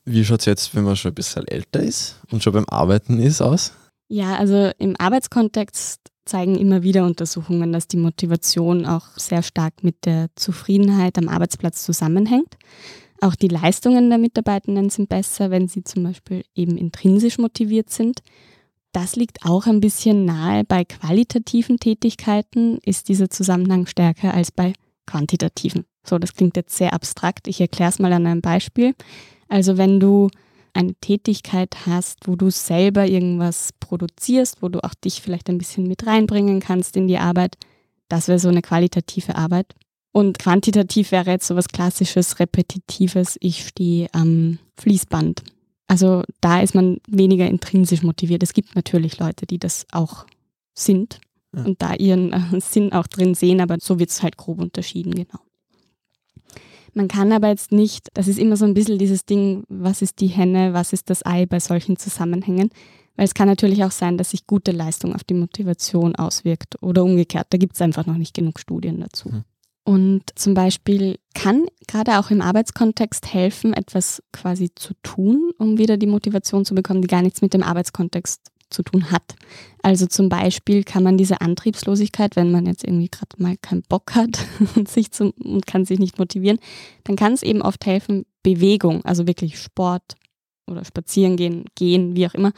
Wie 0.05 0.25
schaut 0.25 0.41
es 0.41 0.47
jetzt, 0.47 0.75
wenn 0.75 0.85
man 0.85 0.97
schon 0.97 1.13
ein 1.13 1.15
bisschen 1.15 1.47
älter 1.47 1.81
ist 1.81 2.21
und 2.31 2.43
schon 2.43 2.53
beim 2.53 2.67
Arbeiten 2.69 3.21
ist, 3.21 3.41
aus? 3.41 3.73
Ja, 4.09 4.37
also 4.37 4.71
im 4.79 4.97
Arbeitskontext 4.99 6.01
zeigen 6.25 6.57
immer 6.57 6.83
wieder 6.83 7.05
Untersuchungen, 7.05 7.73
dass 7.73 7.89
die 7.89 7.97
Motivation 7.97 8.87
auch 8.87 9.07
sehr 9.17 9.43
stark 9.43 9.83
mit 9.83 10.05
der 10.05 10.29
Zufriedenheit 10.37 11.19
am 11.19 11.29
Arbeitsplatz 11.29 11.85
zusammenhängt. 11.85 12.57
Auch 13.21 13.35
die 13.35 13.49
Leistungen 13.49 14.09
der 14.09 14.19
Mitarbeitenden 14.19 14.91
sind 14.91 15.09
besser, 15.09 15.51
wenn 15.51 15.69
sie 15.69 15.85
zum 15.85 16.05
Beispiel 16.05 16.45
eben 16.55 16.77
intrinsisch 16.79 17.39
motiviert 17.39 17.91
sind. 17.91 18.21
Das 18.93 19.15
liegt 19.15 19.45
auch 19.45 19.67
ein 19.67 19.81
bisschen 19.81 20.25
nahe. 20.25 20.65
Bei 20.65 20.85
qualitativen 20.85 21.79
Tätigkeiten 21.79 22.79
ist 22.85 23.09
dieser 23.09 23.31
Zusammenhang 23.31 23.87
stärker 23.87 24.35
als 24.35 24.51
bei 24.51 24.73
quantitativen. 25.07 25.85
So, 26.05 26.19
das 26.19 26.35
klingt 26.35 26.57
jetzt 26.57 26.77
sehr 26.77 26.93
abstrakt. 26.93 27.47
Ich 27.47 27.61
erkläre 27.61 27.91
es 27.91 27.99
mal 27.99 28.13
an 28.13 28.27
einem 28.27 28.41
Beispiel. 28.41 28.95
Also 29.49 29.77
wenn 29.77 30.01
du 30.01 30.29
eine 30.73 30.95
Tätigkeit 30.95 31.87
hast, 31.87 32.27
wo 32.27 32.37
du 32.37 32.51
selber 32.51 33.07
irgendwas 33.07 33.71
produzierst, 33.81 34.63
wo 34.63 34.69
du 34.69 34.83
auch 34.83 34.95
dich 34.95 35.21
vielleicht 35.21 35.49
ein 35.51 35.59
bisschen 35.59 35.87
mit 35.87 36.07
reinbringen 36.07 36.61
kannst 36.61 36.97
in 36.97 37.07
die 37.07 37.19
Arbeit, 37.19 37.57
Das 38.11 38.27
wäre 38.27 38.41
so 38.41 38.49
eine 38.49 38.61
qualitative 38.61 39.37
Arbeit. 39.37 39.75
Und 40.13 40.39
quantitativ 40.39 41.13
wäre 41.13 41.31
jetzt 41.31 41.47
so 41.47 41.57
was 41.57 41.69
Klassisches, 41.69 42.41
Repetitives. 42.41 43.37
Ich 43.41 43.67
stehe 43.67 44.09
am 44.13 44.59
Fließband. 44.79 45.43
Also 45.87 46.25
da 46.41 46.61
ist 46.61 46.75
man 46.75 46.99
weniger 47.09 47.47
intrinsisch 47.47 48.03
motiviert. 48.03 48.43
Es 48.43 48.53
gibt 48.53 48.77
natürlich 48.77 49.19
Leute, 49.19 49.47
die 49.47 49.59
das 49.59 49.87
auch 49.93 50.27
sind 50.75 51.21
ja. 51.55 51.65
und 51.65 51.83
da 51.83 51.95
ihren 51.95 52.33
äh, 52.33 52.61
Sinn 52.61 52.93
auch 52.93 53.07
drin 53.07 53.35
sehen, 53.35 53.61
aber 53.61 53.77
so 53.81 53.99
wird 53.99 54.11
es 54.11 54.23
halt 54.23 54.37
grob 54.37 54.61
unterschieden, 54.61 55.15
genau. 55.15 55.41
Man 56.95 57.09
kann 57.09 57.33
aber 57.33 57.49
jetzt 57.49 57.71
nicht, 57.71 58.09
das 58.15 58.27
ist 58.27 58.39
immer 58.39 58.57
so 58.57 58.65
ein 58.65 58.75
bisschen 58.75 58.99
dieses 58.99 59.25
Ding, 59.25 59.65
was 59.69 60.03
ist 60.03 60.21
die 60.21 60.27
Henne, 60.27 60.73
was 60.73 60.93
ist 60.93 61.09
das 61.09 61.25
Ei 61.25 61.47
bei 61.47 61.61
solchen 61.61 61.97
Zusammenhängen. 61.97 62.71
Weil 63.17 63.27
es 63.27 63.35
kann 63.35 63.49
natürlich 63.49 63.85
auch 63.85 63.91
sein, 63.91 64.17
dass 64.17 64.31
sich 64.31 64.47
gute 64.47 64.73
Leistung 64.73 65.15
auf 65.15 65.23
die 65.23 65.35
Motivation 65.35 66.17
auswirkt 66.17 66.83
oder 66.83 67.05
umgekehrt. 67.05 67.49
Da 67.51 67.59
gibt 67.59 67.75
es 67.75 67.83
einfach 67.83 68.07
noch 68.07 68.17
nicht 68.17 68.35
genug 68.35 68.59
Studien 68.59 69.01
dazu. 69.01 69.29
Mhm. 69.29 69.45
Und 69.85 70.23
zum 70.35 70.55
Beispiel 70.55 71.19
kann 71.35 71.67
gerade 71.87 72.19
auch 72.19 72.31
im 72.31 72.43
Arbeitskontext 72.43 73.33
helfen, 73.33 73.73
etwas 73.73 74.23
quasi 74.33 74.71
zu 74.75 74.95
tun, 75.03 75.53
um 75.59 75.79
wieder 75.79 75.97
die 75.97 76.07
Motivation 76.07 76.65
zu 76.65 76.75
bekommen, 76.75 77.03
die 77.03 77.09
gar 77.09 77.23
nichts 77.23 77.43
mit 77.43 77.55
dem 77.55 77.63
Arbeitskontext 77.63 78.51
zu 78.71 78.83
tun 78.83 79.11
hat. 79.11 79.35
Also 79.83 80.07
zum 80.07 80.29
Beispiel 80.29 80.85
kann 80.85 81.03
man 81.03 81.19
diese 81.19 81.41
Antriebslosigkeit, 81.41 82.37
wenn 82.37 82.53
man 82.53 82.67
jetzt 82.67 82.85
irgendwie 82.85 83.09
gerade 83.09 83.43
mal 83.43 83.57
keinen 83.57 83.83
Bock 83.83 84.15
hat 84.15 84.47
und, 84.77 84.89
sich 84.89 85.11
zum, 85.11 85.31
und 85.31 85.67
kann 85.67 85.85
sich 85.85 85.99
nicht 85.99 86.19
motivieren, 86.19 86.59
dann 87.05 87.17
kann 87.17 87.33
es 87.33 87.43
eben 87.43 87.63
oft 87.63 87.85
helfen, 87.87 88.27
Bewegung, 88.43 89.05
also 89.05 89.27
wirklich 89.27 89.59
Sport 89.59 90.15
oder 90.67 90.85
spazieren 90.85 91.37
gehen, 91.37 91.65
gehen, 91.75 92.15
wie 92.15 92.27
auch 92.27 92.35
immer, 92.35 92.53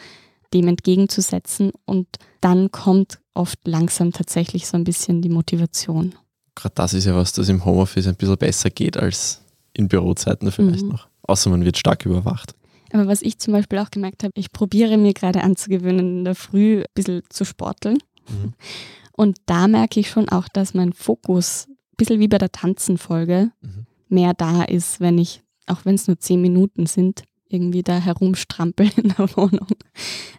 dem 0.52 0.68
entgegenzusetzen 0.68 1.72
und 1.86 2.06
dann 2.40 2.70
kommt 2.70 3.20
oft 3.34 3.66
langsam 3.66 4.12
tatsächlich 4.12 4.66
so 4.66 4.76
ein 4.76 4.84
bisschen 4.84 5.22
die 5.22 5.30
Motivation. 5.30 6.14
Gerade 6.54 6.74
das 6.74 6.94
ist 6.94 7.06
ja 7.06 7.14
was, 7.14 7.32
das 7.32 7.48
im 7.48 7.64
Homeoffice 7.64 8.06
ein 8.06 8.16
bisschen 8.16 8.36
besser 8.36 8.70
geht 8.70 8.96
als 8.96 9.40
in 9.74 9.88
Bürozeiten 9.88 10.50
vielleicht 10.52 10.82
mhm. 10.82 10.90
noch. 10.90 11.08
Außer 11.22 11.50
man 11.50 11.64
wird 11.64 11.78
stark 11.78 12.04
überwacht. 12.04 12.54
Aber 12.92 13.06
was 13.06 13.22
ich 13.22 13.38
zum 13.38 13.52
Beispiel 13.52 13.78
auch 13.78 13.90
gemerkt 13.90 14.22
habe, 14.22 14.32
ich 14.36 14.52
probiere 14.52 14.98
mir 14.98 15.14
gerade 15.14 15.42
anzugewöhnen, 15.42 16.18
in 16.18 16.24
der 16.24 16.34
Früh 16.34 16.80
ein 16.80 16.84
bisschen 16.94 17.22
zu 17.30 17.44
sporteln. 17.44 17.98
Mhm. 18.28 18.52
Und 19.14 19.38
da 19.46 19.68
merke 19.68 20.00
ich 20.00 20.10
schon 20.10 20.28
auch, 20.28 20.48
dass 20.48 20.74
mein 20.74 20.92
Fokus, 20.92 21.66
ein 21.68 21.96
bisschen 21.96 22.20
wie 22.20 22.28
bei 22.28 22.38
der 22.38 22.52
Tanzenfolge, 22.52 23.50
mhm. 23.60 23.86
mehr 24.08 24.34
da 24.34 24.62
ist, 24.62 25.00
wenn 25.00 25.18
ich, 25.18 25.42
auch 25.66 25.84
wenn 25.84 25.94
es 25.94 26.06
nur 26.06 26.18
zehn 26.18 26.40
Minuten 26.40 26.86
sind, 26.86 27.24
irgendwie 27.48 27.82
da 27.82 27.98
herumstrampel 27.98 28.90
in 28.96 29.14
der 29.16 29.36
Wohnung, 29.36 29.68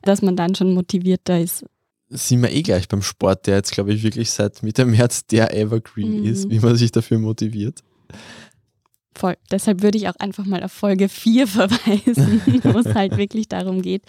dass 0.02 0.22
man 0.22 0.36
dann 0.36 0.56
schon 0.56 0.74
motivierter 0.74 1.40
ist. 1.40 1.66
Sind 2.16 2.42
wir 2.42 2.52
eh 2.52 2.62
gleich 2.62 2.88
beim 2.88 3.02
Sport, 3.02 3.48
der 3.48 3.56
jetzt, 3.56 3.72
glaube 3.72 3.94
ich, 3.94 4.04
wirklich 4.04 4.32
seit 4.32 4.62
Mitte 4.62 4.86
März 4.86 5.26
der 5.26 5.56
Evergreen 5.56 6.22
mhm. 6.22 6.26
ist, 6.26 6.50
wie 6.50 6.60
man 6.60 6.76
sich 6.76 6.92
dafür 6.92 7.18
motiviert. 7.20 7.80
Voll. 9.16 9.36
Deshalb 9.52 9.82
würde 9.82 9.98
ich 9.98 10.08
auch 10.10 10.16
einfach 10.20 10.46
mal 10.46 10.64
auf 10.64 10.72
Folge 10.72 11.10
4 11.10 11.48
verweisen, 11.48 12.42
wo 12.64 12.80
es 12.80 12.94
halt 12.94 13.18
wirklich 13.18 13.48
darum 13.48 13.82
geht, 13.82 14.04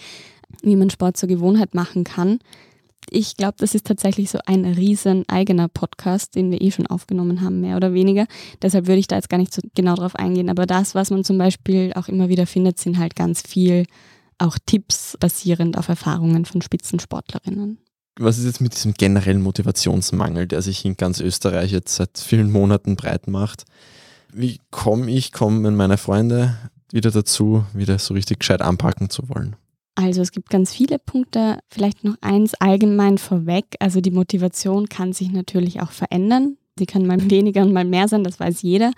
wie 0.63 0.77
man 0.77 0.91
Sport 0.91 1.17
zur 1.17 1.29
Gewohnheit 1.29 1.75
machen 1.75 2.05
kann. 2.05 2.39
Ich 3.11 3.37
glaube, 3.37 3.55
das 3.59 3.75
ist 3.75 3.87
tatsächlich 3.87 4.31
so 4.31 4.39
ein 4.47 4.65
riesen 4.65 5.29
eigener 5.29 5.69
Podcast, 5.69 6.35
den 6.35 6.51
wir 6.51 6.61
eh 6.61 6.71
schon 6.71 6.87
aufgenommen 6.87 7.43
haben, 7.43 7.61
mehr 7.61 7.77
oder 7.77 7.93
weniger. 7.93 8.27
Deshalb 8.63 8.87
würde 8.87 9.01
ich 9.01 9.09
da 9.09 9.17
jetzt 9.17 9.29
gar 9.29 9.39
nicht 9.39 9.53
so 9.53 9.61
genau 9.75 9.95
drauf 9.95 10.17
eingehen. 10.17 10.49
Aber 10.49 10.65
das, 10.65 10.95
was 10.95 11.11
man 11.11 11.23
zum 11.23 11.37
Beispiel 11.37 11.93
auch 11.95 12.09
immer 12.09 12.29
wieder 12.29 12.47
findet, 12.47 12.79
sind 12.79 12.99
halt 12.99 13.15
ganz 13.15 13.43
viel 13.43 13.85
auch 14.39 14.59
Tipps 14.65 15.17
basierend 15.21 15.77
auf 15.77 15.89
Erfahrungen 15.89 16.45
von 16.45 16.63
Spitzensportlerinnen. 16.63 17.79
Was 18.17 18.39
ist 18.39 18.45
jetzt 18.45 18.61
mit 18.61 18.75
diesem 18.75 18.95
generellen 18.95 19.43
Motivationsmangel, 19.43 20.47
der 20.47 20.63
sich 20.63 20.85
in 20.85 20.97
ganz 20.97 21.21
Österreich 21.21 21.73
jetzt 21.73 21.97
seit 21.97 22.17
vielen 22.19 22.51
Monaten 22.51 22.95
breit 22.95 23.27
macht? 23.27 23.65
Wie 24.33 24.61
komme 24.71 25.11
ich, 25.11 25.33
kommen 25.33 25.75
meine 25.75 25.97
Freunde 25.97 26.57
wieder 26.93 27.11
dazu, 27.11 27.65
wieder 27.73 27.99
so 27.99 28.15
richtig 28.15 28.41
gescheit 28.41 28.63
anpacken 28.63 29.11
zu 29.11 29.29
wollen? 29.29 29.57
Also 29.97 30.23
es 30.23 30.33
gibt 30.33 30.51
ganz 30.51 30.73
viele 30.73 30.99
Punkte. 30.99 31.59
Vielleicht 31.71 32.05
noch 32.05 32.17
eins 32.21 32.55
allgemein 32.55 33.19
vorweg. 33.19 33.77
Also 33.79 34.01
die 34.01 34.11
Motivation 34.11 34.89
kann 34.89 35.13
sich 35.13 35.31
natürlich 35.31 35.81
auch 35.81 35.91
verändern. 35.91 36.57
Sie 36.79 36.87
kann 36.87 37.07
mal 37.07 37.19
weniger 37.31 37.63
und 37.63 37.73
mal 37.73 37.85
mehr 37.85 38.09
sein, 38.09 38.25
das 38.25 38.41
weiß 38.41 38.63
jeder. 38.63 38.93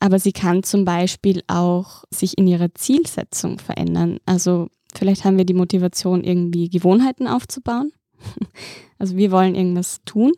Aber 0.00 0.18
sie 0.18 0.32
kann 0.32 0.62
zum 0.62 0.84
Beispiel 0.84 1.42
auch 1.46 2.04
sich 2.10 2.38
in 2.38 2.46
ihrer 2.46 2.74
Zielsetzung 2.74 3.58
verändern. 3.58 4.18
Also 4.26 4.68
vielleicht 4.94 5.24
haben 5.24 5.38
wir 5.38 5.46
die 5.46 5.54
Motivation, 5.54 6.24
irgendwie 6.24 6.68
Gewohnheiten 6.68 7.26
aufzubauen. 7.26 7.92
Also 8.98 9.16
wir 9.16 9.32
wollen 9.32 9.56
irgendwas 9.56 10.00
tun. 10.04 10.30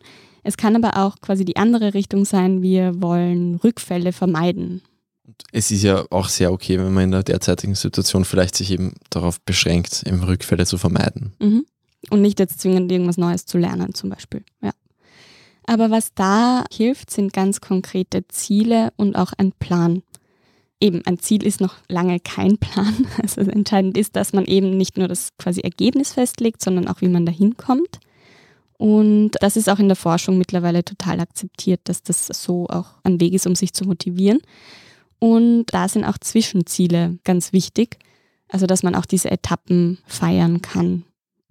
Es 0.42 0.56
kann 0.56 0.74
aber 0.74 0.96
auch 0.96 1.20
quasi 1.20 1.44
die 1.44 1.56
andere 1.56 1.92
Richtung 1.92 2.24
sein, 2.24 2.62
wir 2.62 3.02
wollen 3.02 3.56
Rückfälle 3.56 4.10
vermeiden. 4.12 4.80
Es 5.52 5.70
ist 5.70 5.82
ja 5.82 6.04
auch 6.08 6.28
sehr 6.28 6.50
okay, 6.50 6.78
wenn 6.78 6.94
man 6.94 7.04
in 7.04 7.10
der 7.10 7.22
derzeitigen 7.22 7.74
Situation 7.74 8.24
vielleicht 8.24 8.54
sich 8.56 8.70
eben 8.70 8.94
darauf 9.10 9.38
beschränkt, 9.42 10.04
eben 10.06 10.22
Rückfälle 10.22 10.64
zu 10.64 10.78
vermeiden. 10.78 11.34
Mhm. 11.40 11.66
Und 12.08 12.22
nicht 12.22 12.38
jetzt 12.38 12.60
zwingend 12.60 12.90
irgendwas 12.90 13.18
Neues 13.18 13.44
zu 13.44 13.58
lernen 13.58 13.94
zum 13.94 14.08
Beispiel. 14.10 14.42
Ja. 14.62 14.72
Aber 15.66 15.90
was 15.90 16.12
da 16.14 16.64
hilft, 16.72 17.10
sind 17.10 17.32
ganz 17.32 17.60
konkrete 17.60 18.26
Ziele 18.28 18.92
und 18.96 19.16
auch 19.16 19.32
ein 19.36 19.52
Plan. 19.52 20.02
Eben, 20.84 21.00
ein 21.06 21.18
Ziel 21.18 21.42
ist 21.46 21.62
noch 21.62 21.76
lange 21.88 22.20
kein 22.20 22.58
Plan. 22.58 23.06
Also 23.22 23.40
entscheidend 23.40 23.96
ist, 23.96 24.16
dass 24.16 24.34
man 24.34 24.44
eben 24.44 24.76
nicht 24.76 24.98
nur 24.98 25.08
das 25.08 25.30
quasi 25.38 25.62
Ergebnis 25.62 26.12
festlegt, 26.12 26.62
sondern 26.62 26.88
auch, 26.88 27.00
wie 27.00 27.08
man 27.08 27.24
dahin 27.24 27.56
kommt. 27.56 28.00
Und 28.76 29.30
das 29.40 29.56
ist 29.56 29.70
auch 29.70 29.78
in 29.78 29.88
der 29.88 29.96
Forschung 29.96 30.36
mittlerweile 30.36 30.84
total 30.84 31.20
akzeptiert, 31.20 31.80
dass 31.84 32.02
das 32.02 32.26
so 32.26 32.66
auch 32.66 32.88
ein 33.02 33.18
Weg 33.18 33.32
ist, 33.32 33.46
um 33.46 33.54
sich 33.54 33.72
zu 33.72 33.86
motivieren. 33.86 34.40
Und 35.18 35.72
da 35.72 35.88
sind 35.88 36.04
auch 36.04 36.18
Zwischenziele 36.18 37.18
ganz 37.24 37.54
wichtig, 37.54 37.96
also 38.50 38.66
dass 38.66 38.82
man 38.82 38.94
auch 38.94 39.06
diese 39.06 39.30
Etappen 39.30 39.96
feiern 40.06 40.60
kann. 40.60 41.04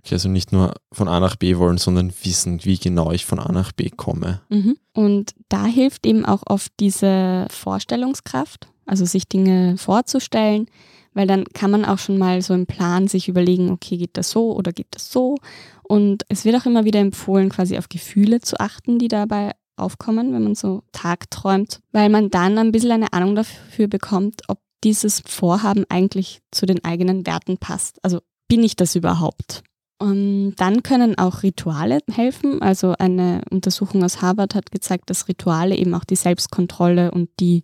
Okay, 0.06 0.14
also 0.14 0.30
nicht 0.30 0.52
nur 0.52 0.76
von 0.92 1.08
A 1.08 1.20
nach 1.20 1.38
B 1.38 1.58
wollen, 1.58 1.80
sondern 1.80 2.14
wissen, 2.22 2.64
wie 2.66 2.78
genau 2.78 3.12
ich 3.12 3.26
von 3.26 3.40
A 3.40 3.52
nach 3.52 3.72
B 3.72 3.90
komme. 3.90 4.42
Mhm. 4.50 4.78
Und 4.94 5.34
da 5.50 5.66
hilft 5.66 6.06
eben 6.06 6.24
auch 6.24 6.44
oft 6.46 6.72
diese 6.80 7.48
Vorstellungskraft, 7.50 8.68
also 8.86 9.06
sich 9.06 9.28
Dinge 9.28 9.78
vorzustellen, 9.78 10.68
weil 11.14 11.28
dann 11.28 11.46
kann 11.54 11.72
man 11.72 11.86
auch 11.86 12.00
schon 12.00 12.18
mal 12.18 12.42
so 12.42 12.54
im 12.54 12.66
Plan 12.66 13.08
sich 13.08 13.28
überlegen, 13.28 13.70
okay, 13.70 13.98
geht 13.98 14.18
das 14.18 14.30
so 14.30 14.54
oder 14.56 14.72
geht 14.72 14.88
das 14.92 15.12
so? 15.12 15.38
Und 15.84 16.24
es 16.30 16.46
wird 16.46 16.56
auch 16.56 16.66
immer 16.66 16.86
wieder 16.86 17.00
empfohlen, 17.00 17.50
quasi 17.50 17.78
auf 17.78 17.90
Gefühle 17.90 18.42
zu 18.42 18.60
achten, 18.60 19.00
die 19.00 19.08
dabei 19.08 19.52
aufkommen, 19.76 20.34
wenn 20.34 20.44
man 20.44 20.56
so 20.56 20.84
tagträumt, 20.92 21.80
weil 21.92 22.10
man 22.10 22.30
dann 22.30 22.58
ein 22.58 22.72
bisschen 22.72 22.92
eine 22.92 23.14
Ahnung 23.14 23.36
dafür 23.36 23.88
bekommt, 23.88 24.44
ob 24.48 24.60
dieses 24.84 25.22
Vorhaben 25.26 25.86
eigentlich 25.90 26.42
zu 26.52 26.66
den 26.66 26.84
eigenen 26.84 27.26
Werten 27.26 27.58
passt. 27.58 28.04
Also 28.04 28.20
bin 28.48 28.64
ich 28.64 28.76
das 28.76 28.96
überhaupt? 28.96 29.64
Und 30.00 30.56
dann 30.58 30.84
können 30.84 31.18
auch 31.18 31.44
Rituale 31.44 32.00
helfen. 32.12 32.62
Also 32.62 32.94
eine 33.00 33.42
Untersuchung 33.50 34.04
aus 34.04 34.22
Harvard 34.22 34.54
hat 34.54 34.72
gezeigt, 34.72 35.10
dass 35.10 35.28
Rituale 35.28 35.76
eben 35.76 35.94
auch 35.94 36.04
die 36.04 36.16
Selbstkontrolle 36.18 37.12
und 37.12 37.30
die 37.40 37.62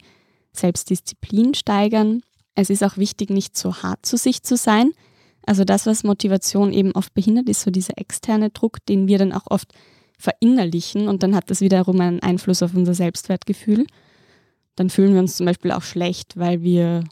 Selbstdisziplin 0.53 1.53
steigern. 1.53 2.21
Es 2.55 2.69
ist 2.69 2.83
auch 2.83 2.97
wichtig, 2.97 3.29
nicht 3.29 3.57
so 3.57 3.75
hart 3.77 4.05
zu 4.05 4.17
sich 4.17 4.43
zu 4.43 4.57
sein. 4.57 4.91
Also 5.45 5.63
das, 5.63 5.85
was 5.85 6.03
Motivation 6.03 6.73
eben 6.73 6.91
oft 6.91 7.13
behindert, 7.13 7.49
ist 7.49 7.61
so 7.61 7.71
dieser 7.71 7.97
externe 7.97 8.49
Druck, 8.49 8.85
den 8.85 9.07
wir 9.07 9.17
dann 9.17 9.33
auch 9.33 9.47
oft 9.49 9.73
verinnerlichen 10.17 11.07
und 11.07 11.23
dann 11.23 11.33
hat 11.33 11.49
das 11.49 11.61
wiederum 11.61 11.99
einen 12.01 12.21
Einfluss 12.21 12.61
auf 12.61 12.75
unser 12.75 12.93
Selbstwertgefühl. 12.93 13.87
Dann 14.75 14.89
fühlen 14.89 15.13
wir 15.13 15.21
uns 15.21 15.37
zum 15.37 15.45
Beispiel 15.45 15.71
auch 15.71 15.81
schlecht, 15.81 16.37
weil 16.37 16.61
wir 16.61 17.03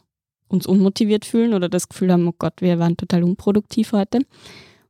uns 0.48 0.66
unmotiviert 0.66 1.24
fühlen 1.24 1.54
oder 1.54 1.68
das 1.68 1.88
Gefühl 1.88 2.12
haben, 2.12 2.28
oh 2.28 2.34
Gott, 2.38 2.60
wir 2.60 2.78
waren 2.78 2.96
total 2.96 3.24
unproduktiv 3.24 3.92
heute. 3.92 4.20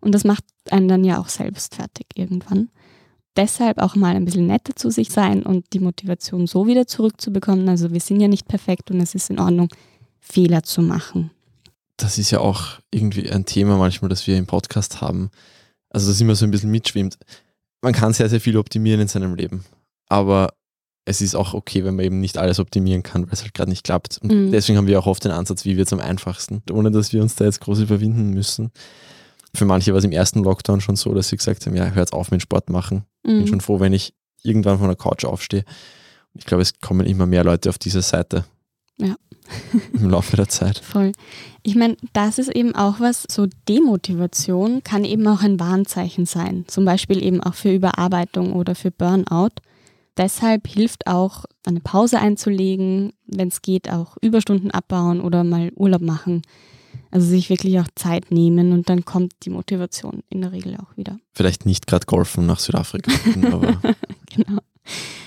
Und 0.01 0.15
das 0.15 0.25
macht 0.25 0.45
einen 0.71 0.89
dann 0.89 1.05
ja 1.05 1.19
auch 1.19 1.29
selbst 1.29 1.77
fertig 1.77 2.07
irgendwann. 2.15 2.71
Deshalb 3.39 3.79
auch 3.79 3.95
mal 3.95 4.17
ein 4.17 4.25
bisschen 4.25 4.49
netter 4.49 4.75
zu 4.75 4.91
sich 4.91 5.11
sein 5.11 5.45
und 5.45 5.73
die 5.73 5.79
Motivation 5.79 6.49
so 6.49 6.67
wieder 6.67 6.89
zurückzubekommen. 6.89 7.69
Also 7.69 7.93
wir 7.93 8.01
sind 8.01 8.21
ja 8.21 8.27
nicht 8.27 8.49
perfekt 8.49 8.91
und 8.91 9.01
es 9.01 9.15
ist 9.15 9.31
in 9.31 9.39
Ordnung, 9.39 9.69
Fehler 10.19 10.65
zu 10.65 10.83
machen. 10.83 11.31
Das 11.97 12.19
ist 12.19 12.33
ja 12.33 12.41
auch 12.41 12.81
irgendwie 12.91 13.31
ein 13.31 13.45
Thema 13.45 13.77
manchmal, 13.77 14.09
das 14.09 14.27
wir 14.27 14.37
im 14.37 14.47
Podcast 14.47 15.01
haben. 15.01 15.31
Also 15.89 16.09
das 16.09 16.21
immer 16.21 16.35
so 16.35 16.47
ein 16.47 16.51
bisschen 16.51 16.73
mitschwimmt. 16.73 17.17
Man 17.81 17.93
kann 17.93 18.13
sehr, 18.13 18.29
sehr 18.29 18.41
viel 18.41 18.57
optimieren 18.57 19.01
in 19.01 19.09
seinem 19.09 19.37
Leben. 19.37 19.65
Aber 20.09 20.53
es 21.05 21.21
ist 21.21 21.37
auch 21.37 21.55
okay, 21.55 21.85
wenn 21.85 21.95
man 21.95 22.07
eben 22.07 22.19
nicht 22.19 22.39
alles 22.39 22.59
optimieren 22.59 23.05
kann, 23.05 23.23
weil 23.23 23.35
es 23.35 23.43
halt 23.43 23.55
gerade 23.55 23.71
nicht 23.71 23.85
klappt. 23.85 24.19
Und 24.21 24.33
mhm. 24.33 24.51
deswegen 24.51 24.79
haben 24.79 24.89
wir 24.89 24.99
auch 24.99 25.07
oft 25.07 25.25
den 25.25 25.31
Ansatz, 25.31 25.65
wie 25.65 25.77
wird 25.77 25.87
es 25.87 25.93
am 25.93 26.01
einfachsten, 26.01 26.61
ohne 26.73 26.91
dass 26.91 27.13
wir 27.13 27.23
uns 27.23 27.37
da 27.37 27.45
jetzt 27.45 27.61
groß 27.61 27.79
überwinden 27.79 28.31
müssen. 28.31 28.73
Für 29.55 29.65
manche 29.65 29.93
war 29.93 29.99
es 29.99 30.05
im 30.05 30.13
ersten 30.13 30.43
Lockdown 30.43 30.81
schon 30.81 30.97
so, 30.97 31.15
dass 31.15 31.29
sie 31.29 31.37
gesagt 31.37 31.67
haben, 31.67 31.77
ja, 31.77 31.91
hört 31.91 32.13
auf 32.13 32.31
mit 32.31 32.43
Sport 32.43 32.71
machen. 32.71 33.05
Mhm. 33.25 33.39
Bin 33.39 33.47
schon 33.47 33.61
froh, 33.61 33.81
wenn 33.81 33.93
ich 33.93 34.15
irgendwann 34.43 34.79
von 34.79 34.89
der 34.89 34.97
Couch 34.97 35.25
aufstehe. 35.25 35.65
Ich 36.35 36.47
glaube, 36.47 36.63
es 36.63 36.81
kommen 36.81 37.07
immer 37.07 37.27
mehr 37.27 37.45
Leute 37.45 37.69
auf 37.69 37.79
diese 37.79 38.03
Seite. 38.03 38.45
Ja. 38.99 39.17
Im 39.95 40.11
Laufe 40.11 40.37
der 40.37 40.49
Zeit. 40.49 40.79
Voll. 40.79 41.13
Ich 41.63 41.75
meine, 41.75 41.97
das 42.13 42.39
ist 42.39 42.51
eben 42.51 42.75
auch 42.75 43.01
was, 43.01 43.25
so 43.31 43.47
Demotivation 43.69 44.83
kann 44.85 45.05
eben 45.05 45.27
auch 45.27 45.43
ein 45.43 45.59
Warnzeichen 45.59 46.27
sein. 46.27 46.65
Zum 46.67 46.85
Beispiel 46.85 47.23
eben 47.23 47.41
auch 47.43 47.55
für 47.55 47.73
Überarbeitung 47.73 48.53
oder 48.53 48.75
für 48.75 48.91
Burnout. 48.91 49.61
deshalb 50.17 50.67
hilft 50.67 51.07
auch 51.07 51.45
eine 51.65 51.81
Pause 51.81 52.19
einzulegen, 52.19 53.13
wenn 53.27 53.49
es 53.49 53.63
geht, 53.63 53.89
auch 53.89 54.17
Überstunden 54.21 54.71
abbauen 54.71 55.21
oder 55.21 55.45
mal 55.45 55.71
Urlaub 55.77 56.03
machen. 56.03 56.43
Also 57.11 57.27
sich 57.27 57.49
wirklich 57.51 57.81
auch 57.81 57.89
Zeit 57.95 58.31
nehmen 58.31 58.73
und 58.73 58.89
dann 58.89 59.05
kommt 59.05 59.33
die 59.45 59.51
Motivation 59.51 60.23
in 60.29 60.43
der 60.43 60.53
Regel 60.53 60.77
auch 60.77 60.97
wieder. 60.97 61.19
Vielleicht 61.33 61.67
nicht 61.67 61.87
gerade 61.87 62.07
golfen 62.07 62.47
nach 62.47 62.59
Südafrika, 62.59 63.13
aber. 63.51 63.81
genau. 64.35 64.61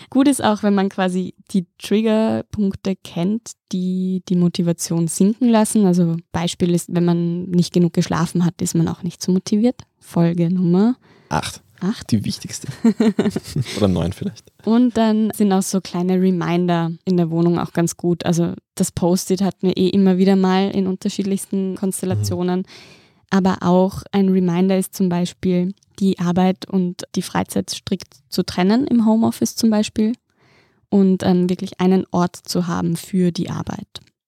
Gut 0.10 0.28
ist 0.28 0.44
auch, 0.44 0.62
wenn 0.62 0.76
man 0.76 0.90
quasi 0.90 1.34
die 1.52 1.66
Triggerpunkte 1.78 2.98
kennt, 2.98 3.54
die 3.72 4.22
die 4.28 4.36
Motivation 4.36 5.08
sinken 5.08 5.48
lassen. 5.48 5.86
Also 5.86 6.18
Beispiel 6.34 6.74
ist, 6.76 6.94
wenn 6.94 7.06
man 7.06 7.44
nicht 7.46 7.74
genug 7.74 7.94
geschlafen 7.94 8.44
hat, 8.44 8.62
ist 8.62 8.76
man 8.76 8.90
auch 8.90 9.04
nicht 9.04 9.24
so 9.24 9.32
motiviert. 9.32 9.82
Folge 10.00 10.54
Nummer 10.54 10.98
acht. 11.30 11.64
Acht. 11.82 12.12
Die 12.12 12.24
wichtigste. 12.24 12.68
Oder 13.78 13.88
neun 13.88 14.14
vielleicht. 14.14 14.52
Und 14.66 14.96
dann 14.98 15.32
sind 15.34 15.52
auch 15.52 15.64
so 15.64 15.82
kleine 15.82 16.22
Reminder 16.22 16.92
in 17.06 17.18
der 17.18 17.32
Wohnung 17.32 17.58
auch 17.58 17.74
ganz 17.74 17.98
gut. 17.98 18.26
Also 18.26 18.54
das 18.76 18.92
Post-it 18.92 19.42
hatten 19.42 19.68
wir 19.68 19.78
eh 19.78 19.90
immer 19.90 20.18
wieder 20.18 20.36
mal 20.36 20.70
in 20.70 20.86
unterschiedlichsten 20.86 21.76
Konstellationen. 21.76 22.60
Mhm. 22.60 22.66
Aber 23.32 23.58
auch 23.62 24.04
ein 24.12 24.30
Reminder 24.30 24.78
ist 24.78 24.94
zum 24.94 25.10
Beispiel, 25.10 25.74
die 26.00 26.20
Arbeit 26.20 26.70
und 26.70 27.04
die 27.16 27.22
Freizeit 27.22 27.70
strikt 27.70 28.16
zu 28.30 28.44
trennen 28.44 28.86
im 28.88 29.06
Homeoffice 29.06 29.56
zum 29.56 29.70
Beispiel 29.70 30.14
und 30.90 31.24
ähm, 31.24 31.50
wirklich 31.50 31.80
einen 31.80 32.06
Ort 32.12 32.36
zu 32.36 32.68
haben 32.68 32.96
für 32.96 33.32
die 33.32 33.50
Arbeit. 33.50 33.88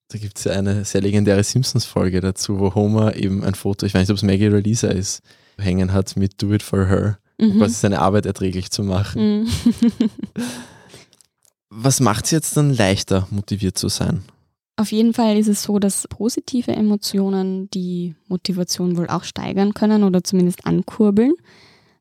Da 0.10 0.18
gibt 0.18 0.38
es 0.38 0.46
ja 0.46 0.54
eine 0.54 0.86
sehr 0.86 1.02
legendäre 1.02 1.44
Simpsons-Folge 1.44 2.22
dazu, 2.22 2.60
wo 2.60 2.74
Homer 2.76 3.16
eben 3.16 3.44
ein 3.44 3.56
Foto, 3.56 3.86
ich 3.86 3.94
weiß 3.94 4.02
nicht, 4.02 4.12
ob 4.12 4.18
es 4.18 4.24
Maggie 4.24 4.48
oder 4.48 4.62
Lisa 4.62 4.88
ist, 4.88 5.22
hängen 5.58 5.92
hat 5.92 6.16
mit 6.16 6.42
Do 6.42 6.54
It 6.54 6.63
For 6.63 6.88
Her, 6.88 7.18
mhm. 7.39 7.58
quasi 7.58 7.74
seine 7.74 8.00
Arbeit 8.00 8.26
erträglich 8.26 8.72
zu 8.72 8.84
machen. 8.84 9.41
Mhm. 9.41 9.48
Was 11.69 12.00
macht 12.00 12.26
es 12.26 12.32
jetzt 12.32 12.56
dann 12.56 12.74
leichter, 12.74 13.28
motiviert 13.32 13.78
zu 13.78 13.88
sein? 13.88 14.24
Auf 14.76 14.91
jeden 14.91 15.13
Fall 15.13 15.38
ist 15.38 15.48
es 15.48 15.63
so, 15.63 15.80
dass 15.80 16.08
positive 16.08 16.72
Emotionen 16.72 17.69
die 17.72 18.15
Motivation 18.28 18.98
wohl 18.98 19.08
auch 19.08 19.24
steigern 19.24 19.74
können 19.74 20.04
oder 20.04 20.24
zumindest 20.24 20.65
ankurbeln. 20.65 21.34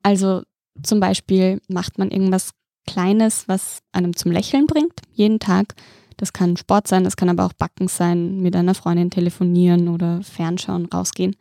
Also 0.03 0.42
zum 0.83 1.01
Beispiel 1.01 1.61
macht 1.68 1.99
man 1.99 2.11
irgendwas 2.11 2.51
Kleines, 2.87 3.47
was 3.47 3.79
einem 3.92 4.16
zum 4.16 4.33
Lächeln 4.33 4.66
bringt, 4.66 5.01
jeden 5.12 5.38
Tag. 5.38 5.75
Das 6.16 6.33
kann 6.33 6.57
Sport 6.57 6.88
sein, 6.88 7.05
das 7.05 7.16
kann 7.16 7.29
aber 7.29 7.47
auch 7.47 7.53
Backen 7.53 7.88
sein, 7.88 8.40
mit 8.40 8.57
einer 8.57 8.75
Freundin 8.75 9.11
telefonieren 9.11 9.88
oder 9.88 10.23
fernschauen, 10.23 10.87
rausgehen 10.87 11.37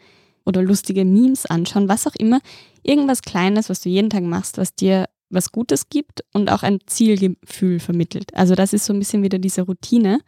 oder 0.46 0.62
lustige 0.62 1.06
Memes 1.06 1.46
anschauen, 1.46 1.90
was 1.90 2.08
auch 2.08 2.16
immer. 2.16 2.40
Irgendwas 2.84 3.22
Kleines, 3.22 3.70
was 3.70 3.82
du 3.82 3.90
jeden 3.90 4.10
Tag 4.10 4.24
machst, 4.24 4.58
was 4.58 4.76
dir 4.76 5.08
was 5.30 5.52
Gutes 5.52 5.90
gibt 5.90 6.26
und 6.34 6.52
auch 6.52 6.64
ein 6.64 6.80
Zielgefühl 6.88 7.80
vermittelt. 7.80 8.34
Also 8.36 8.54
das 8.56 8.74
ist 8.74 8.86
so 8.86 8.94
ein 8.94 9.00
bisschen 9.00 9.24
wieder 9.24 9.40
diese 9.40 9.62
Routine 9.62 10.20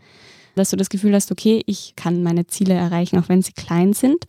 dass 0.55 0.69
du 0.69 0.75
das 0.75 0.89
Gefühl 0.89 1.13
hast, 1.13 1.31
okay, 1.31 1.63
ich 1.65 1.95
kann 1.95 2.23
meine 2.23 2.47
Ziele 2.47 2.73
erreichen, 2.73 3.19
auch 3.19 3.29
wenn 3.29 3.41
sie 3.41 3.53
klein 3.53 3.93
sind. 3.93 4.25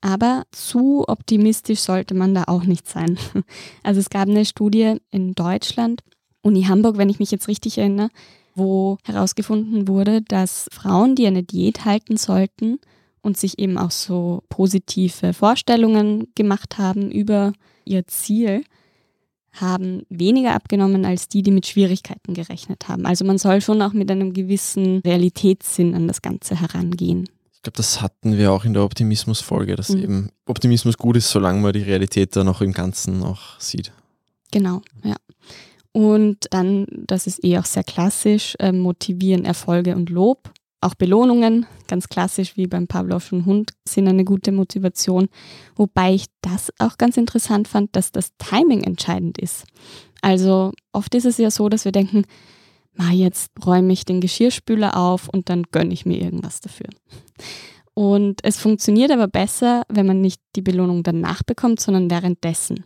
Aber 0.00 0.44
zu 0.52 1.04
optimistisch 1.08 1.80
sollte 1.80 2.14
man 2.14 2.34
da 2.34 2.44
auch 2.46 2.64
nicht 2.64 2.88
sein. 2.88 3.18
Also 3.82 4.00
es 4.00 4.10
gab 4.10 4.28
eine 4.28 4.44
Studie 4.44 4.96
in 5.10 5.34
Deutschland, 5.34 6.02
Uni 6.42 6.64
Hamburg, 6.64 6.98
wenn 6.98 7.08
ich 7.08 7.18
mich 7.18 7.30
jetzt 7.30 7.48
richtig 7.48 7.78
erinnere, 7.78 8.10
wo 8.54 8.98
herausgefunden 9.04 9.88
wurde, 9.88 10.22
dass 10.22 10.68
Frauen, 10.72 11.14
die 11.14 11.26
eine 11.26 11.42
Diät 11.42 11.84
halten 11.84 12.16
sollten 12.16 12.78
und 13.22 13.36
sich 13.36 13.58
eben 13.58 13.78
auch 13.78 13.90
so 13.90 14.42
positive 14.48 15.32
Vorstellungen 15.32 16.28
gemacht 16.34 16.78
haben 16.78 17.10
über 17.10 17.52
ihr 17.84 18.06
Ziel, 18.06 18.64
haben 19.52 20.02
weniger 20.08 20.54
abgenommen 20.54 21.04
als 21.04 21.28
die, 21.28 21.42
die 21.42 21.50
mit 21.50 21.66
Schwierigkeiten 21.66 22.34
gerechnet 22.34 22.88
haben. 22.88 23.06
Also 23.06 23.24
man 23.24 23.38
soll 23.38 23.60
schon 23.60 23.82
auch 23.82 23.92
mit 23.92 24.10
einem 24.10 24.32
gewissen 24.32 24.98
Realitätssinn 24.98 25.94
an 25.94 26.06
das 26.06 26.22
Ganze 26.22 26.60
herangehen. 26.60 27.28
Ich 27.52 27.62
glaube, 27.62 27.76
das 27.76 28.00
hatten 28.00 28.38
wir 28.38 28.52
auch 28.52 28.64
in 28.64 28.74
der 28.74 28.84
Optimismus-Folge, 28.84 29.74
dass 29.74 29.88
mhm. 29.88 30.02
eben 30.02 30.30
Optimismus 30.46 30.96
gut 30.96 31.16
ist, 31.16 31.30
solange 31.30 31.60
man 31.60 31.72
die 31.72 31.82
Realität 31.82 32.36
dann 32.36 32.48
auch 32.48 32.60
im 32.60 32.72
Ganzen 32.72 33.22
auch 33.24 33.58
sieht. 33.58 33.92
Genau, 34.52 34.80
ja. 35.02 35.16
Und 35.92 36.46
dann, 36.50 36.86
das 36.90 37.26
ist 37.26 37.42
eh 37.44 37.58
auch 37.58 37.64
sehr 37.64 37.82
klassisch, 37.82 38.54
äh, 38.60 38.70
motivieren 38.70 39.44
Erfolge 39.44 39.96
und 39.96 40.10
Lob. 40.10 40.50
Auch 40.80 40.94
Belohnungen, 40.94 41.66
ganz 41.88 42.08
klassisch 42.08 42.56
wie 42.56 42.68
beim 42.68 42.86
Pavlovschen 42.86 43.46
Hund, 43.46 43.72
sind 43.86 44.06
eine 44.06 44.24
gute 44.24 44.52
Motivation. 44.52 45.28
Wobei 45.74 46.14
ich 46.14 46.26
das 46.40 46.72
auch 46.78 46.98
ganz 46.98 47.16
interessant 47.16 47.66
fand, 47.66 47.96
dass 47.96 48.12
das 48.12 48.36
Timing 48.38 48.84
entscheidend 48.84 49.38
ist. 49.38 49.64
Also 50.22 50.72
oft 50.92 51.14
ist 51.16 51.24
es 51.24 51.38
ja 51.38 51.50
so, 51.50 51.68
dass 51.68 51.84
wir 51.84 51.90
denken, 51.90 52.24
ma, 52.94 53.10
jetzt 53.10 53.50
räume 53.64 53.92
ich 53.92 54.04
den 54.04 54.20
Geschirrspüler 54.20 54.96
auf 54.96 55.28
und 55.28 55.48
dann 55.48 55.64
gönne 55.72 55.92
ich 55.92 56.06
mir 56.06 56.20
irgendwas 56.20 56.60
dafür. 56.60 56.88
Und 57.94 58.44
es 58.44 58.58
funktioniert 58.58 59.10
aber 59.10 59.26
besser, 59.26 59.82
wenn 59.88 60.06
man 60.06 60.20
nicht 60.20 60.40
die 60.54 60.62
Belohnung 60.62 61.02
danach 61.02 61.42
bekommt, 61.42 61.80
sondern 61.80 62.08
währenddessen. 62.08 62.84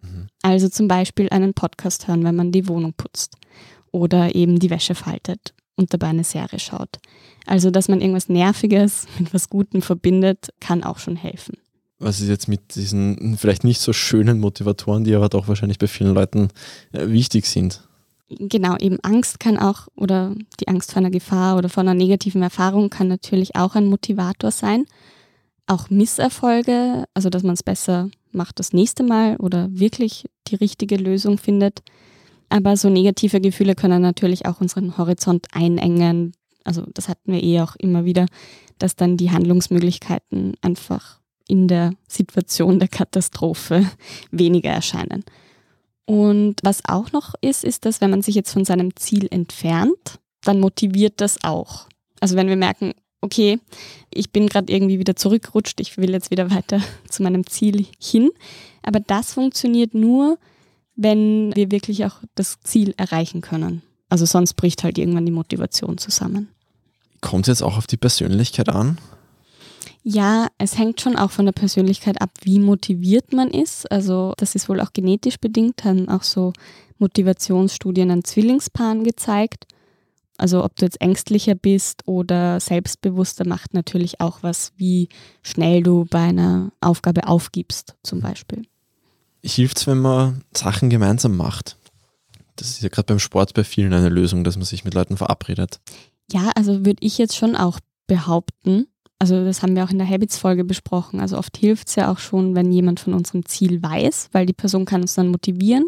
Mhm. 0.00 0.28
Also 0.42 0.68
zum 0.68 0.86
Beispiel 0.86 1.28
einen 1.30 1.54
Podcast 1.54 2.06
hören, 2.06 2.22
wenn 2.22 2.36
man 2.36 2.52
die 2.52 2.68
Wohnung 2.68 2.92
putzt 2.92 3.34
oder 3.90 4.36
eben 4.36 4.60
die 4.60 4.70
Wäsche 4.70 4.94
faltet 4.94 5.54
und 5.76 5.92
dabei 5.92 6.08
eine 6.08 6.24
Serie 6.24 6.58
schaut. 6.58 6.98
Also, 7.46 7.70
dass 7.70 7.88
man 7.88 8.00
irgendwas 8.00 8.28
Nerviges 8.28 9.06
mit 9.18 9.32
was 9.34 9.48
Gutem 9.48 9.82
verbindet, 9.82 10.48
kann 10.60 10.84
auch 10.84 10.98
schon 10.98 11.16
helfen. 11.16 11.56
Was 11.98 12.20
ist 12.20 12.28
jetzt 12.28 12.48
mit 12.48 12.74
diesen 12.74 13.36
vielleicht 13.38 13.62
nicht 13.62 13.80
so 13.80 13.92
schönen 13.92 14.40
Motivatoren, 14.40 15.04
die 15.04 15.14
aber 15.14 15.28
doch 15.28 15.46
wahrscheinlich 15.46 15.78
bei 15.78 15.86
vielen 15.86 16.14
Leuten 16.14 16.48
äh, 16.92 17.08
wichtig 17.08 17.46
sind? 17.46 17.86
Genau, 18.28 18.76
eben 18.78 18.98
Angst 19.02 19.40
kann 19.40 19.58
auch 19.58 19.88
oder 19.94 20.34
die 20.58 20.68
Angst 20.68 20.92
vor 20.92 21.00
einer 21.00 21.10
Gefahr 21.10 21.58
oder 21.58 21.68
vor 21.68 21.82
einer 21.82 21.94
negativen 21.94 22.42
Erfahrung 22.42 22.88
kann 22.90 23.08
natürlich 23.08 23.56
auch 23.56 23.74
ein 23.74 23.86
Motivator 23.86 24.50
sein. 24.50 24.86
Auch 25.66 25.90
Misserfolge, 25.90 27.04
also 27.14 27.30
dass 27.30 27.42
man 27.42 27.54
es 27.54 27.62
besser 27.62 28.08
macht 28.32 28.58
das 28.58 28.72
nächste 28.72 29.02
Mal 29.02 29.36
oder 29.36 29.68
wirklich 29.70 30.24
die 30.48 30.56
richtige 30.56 30.96
Lösung 30.96 31.38
findet, 31.38 31.82
aber 32.52 32.76
so 32.76 32.90
negative 32.90 33.40
Gefühle 33.40 33.74
können 33.74 34.02
natürlich 34.02 34.44
auch 34.44 34.60
unseren 34.60 34.98
Horizont 34.98 35.46
einengen. 35.52 36.34
Also 36.64 36.84
das 36.92 37.08
hatten 37.08 37.32
wir 37.32 37.42
eh 37.42 37.62
auch 37.62 37.76
immer 37.76 38.04
wieder, 38.04 38.26
dass 38.78 38.94
dann 38.94 39.16
die 39.16 39.30
Handlungsmöglichkeiten 39.30 40.54
einfach 40.60 41.20
in 41.48 41.66
der 41.66 41.94
Situation 42.06 42.78
der 42.78 42.88
Katastrophe 42.88 43.90
weniger 44.30 44.70
erscheinen. 44.70 45.24
Und 46.04 46.56
was 46.62 46.82
auch 46.86 47.10
noch 47.12 47.34
ist, 47.40 47.64
ist, 47.64 47.86
dass 47.86 48.02
wenn 48.02 48.10
man 48.10 48.20
sich 48.20 48.34
jetzt 48.34 48.52
von 48.52 48.66
seinem 48.66 48.94
Ziel 48.96 49.28
entfernt, 49.30 50.20
dann 50.42 50.60
motiviert 50.60 51.22
das 51.22 51.42
auch. 51.42 51.86
Also 52.20 52.36
wenn 52.36 52.48
wir 52.48 52.56
merken, 52.56 52.92
okay, 53.22 53.60
ich 54.12 54.30
bin 54.30 54.46
gerade 54.46 54.70
irgendwie 54.70 54.98
wieder 54.98 55.16
zurückgerutscht, 55.16 55.80
ich 55.80 55.96
will 55.96 56.10
jetzt 56.10 56.30
wieder 56.30 56.50
weiter 56.50 56.82
zu 57.08 57.22
meinem 57.22 57.46
Ziel 57.46 57.86
hin. 57.98 58.30
Aber 58.82 59.00
das 59.00 59.32
funktioniert 59.32 59.94
nur, 59.94 60.38
wenn 60.96 61.54
wir 61.54 61.70
wirklich 61.70 62.04
auch 62.04 62.16
das 62.34 62.60
Ziel 62.60 62.94
erreichen 62.96 63.40
können. 63.40 63.82
Also 64.08 64.26
sonst 64.26 64.54
bricht 64.54 64.84
halt 64.84 64.98
irgendwann 64.98 65.26
die 65.26 65.32
Motivation 65.32 65.98
zusammen. 65.98 66.48
Kommt 67.20 67.48
es 67.48 67.48
jetzt 67.48 67.62
auch 67.62 67.78
auf 67.78 67.86
die 67.86 67.96
Persönlichkeit 67.96 68.68
an? 68.68 68.98
Ja, 70.02 70.48
es 70.58 70.76
hängt 70.76 71.00
schon 71.00 71.16
auch 71.16 71.30
von 71.30 71.46
der 71.46 71.52
Persönlichkeit 71.52 72.20
ab, 72.20 72.30
wie 72.42 72.58
motiviert 72.58 73.32
man 73.32 73.50
ist. 73.50 73.90
Also 73.90 74.34
das 74.36 74.54
ist 74.54 74.68
wohl 74.68 74.80
auch 74.80 74.92
genetisch 74.92 75.38
bedingt, 75.38 75.84
haben 75.84 76.08
auch 76.08 76.24
so 76.24 76.52
Motivationsstudien 76.98 78.10
an 78.10 78.24
Zwillingspaaren 78.24 79.04
gezeigt. 79.04 79.66
Also 80.36 80.64
ob 80.64 80.74
du 80.76 80.84
jetzt 80.86 81.00
ängstlicher 81.00 81.54
bist 81.54 82.06
oder 82.06 82.58
selbstbewusster, 82.58 83.46
macht 83.46 83.74
natürlich 83.74 84.20
auch 84.20 84.42
was, 84.42 84.72
wie 84.76 85.08
schnell 85.42 85.82
du 85.82 86.04
bei 86.10 86.24
einer 86.24 86.72
Aufgabe 86.80 87.28
aufgibst 87.28 87.94
zum 88.02 88.20
Beispiel 88.20 88.64
hilft 89.42 89.78
es, 89.78 89.86
wenn 89.86 89.98
man 89.98 90.42
Sachen 90.54 90.90
gemeinsam 90.90 91.36
macht. 91.36 91.76
Das 92.56 92.70
ist 92.70 92.82
ja 92.82 92.88
gerade 92.88 93.06
beim 93.06 93.18
Sport 93.18 93.54
bei 93.54 93.64
vielen 93.64 93.92
eine 93.92 94.08
Lösung, 94.08 94.44
dass 94.44 94.56
man 94.56 94.64
sich 94.64 94.84
mit 94.84 94.94
Leuten 94.94 95.16
verabredet. 95.16 95.80
Ja, 96.30 96.50
also 96.54 96.84
würde 96.84 97.04
ich 97.04 97.18
jetzt 97.18 97.36
schon 97.36 97.56
auch 97.56 97.80
behaupten. 98.06 98.86
Also 99.18 99.44
das 99.44 99.62
haben 99.62 99.76
wir 99.76 99.84
auch 99.84 99.90
in 99.90 99.98
der 99.98 100.08
Habits-Folge 100.08 100.64
besprochen. 100.64 101.20
Also 101.20 101.38
oft 101.38 101.56
hilft 101.56 101.88
es 101.88 101.94
ja 101.94 102.10
auch 102.10 102.18
schon, 102.18 102.54
wenn 102.54 102.72
jemand 102.72 103.00
von 103.00 103.14
unserem 103.14 103.46
Ziel 103.46 103.82
weiß, 103.82 104.30
weil 104.32 104.46
die 104.46 104.52
Person 104.52 104.84
kann 104.84 105.02
uns 105.02 105.14
dann 105.14 105.28
motivieren. 105.28 105.84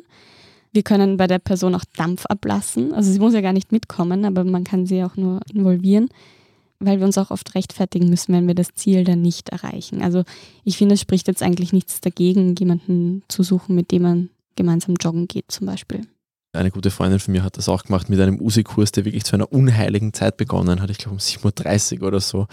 Wir 0.73 0.83
können 0.83 1.17
bei 1.17 1.27
der 1.27 1.39
Person 1.39 1.75
auch 1.75 1.85
Dampf 1.97 2.27
ablassen. 2.27 2.93
Also 2.93 3.13
sie 3.13 3.19
muss 3.19 3.35
ja 3.35 3.41
gar 3.41 3.53
nicht 3.53 3.73
mitkommen, 3.73 4.25
aber 4.25 4.45
man 4.45 4.65
kann 4.65 4.87
sie 4.87 5.05
auch 5.05 5.17
nur 5.17 5.41
involvieren 5.53 6.09
weil 6.85 6.99
wir 6.99 7.07
uns 7.07 7.19
auch 7.19 7.31
oft 7.31 7.55
rechtfertigen 7.55 8.09
müssen, 8.09 8.33
wenn 8.33 8.47
wir 8.47 8.55
das 8.55 8.75
Ziel 8.75 9.05
dann 9.05 9.23
nicht 9.23 9.51
erreichen. 9.51 10.03
Also 10.03 10.25
ich 10.65 10.77
finde, 10.77 10.95
es 10.95 11.01
spricht 11.01 11.29
jetzt 11.29 11.43
eigentlich 11.43 11.73
nichts 11.73 12.01
dagegen, 12.01 12.55
jemanden 12.57 13.23
zu 13.29 13.43
suchen, 13.43 13.75
mit 13.75 13.91
dem 13.91 14.03
man 14.03 14.31
gemeinsam 14.57 14.95
joggen 15.01 15.29
geht 15.29 15.51
zum 15.51 15.67
Beispiel. 15.67 16.07
Eine 16.53 16.71
gute 16.71 16.91
Freundin 16.91 17.19
von 17.19 17.33
mir 17.33 17.43
hat 17.43 17.59
das 17.59 17.69
auch 17.69 17.83
gemacht 17.83 18.09
mit 18.09 18.21
einem 18.21 18.41
USI-Kurs, 18.41 18.93
der 18.93 19.05
wirklich 19.05 19.25
zu 19.25 19.35
einer 19.35 19.53
unheiligen 19.53 20.13
Zeit 20.13 20.37
begonnen 20.37 20.81
hat, 20.81 20.91
ich 20.91 20.99
glaube 20.99 21.15
um 21.15 21.19
7.30 21.19 22.01
Uhr 22.01 22.07
oder 22.07 22.21
so. 22.21 22.47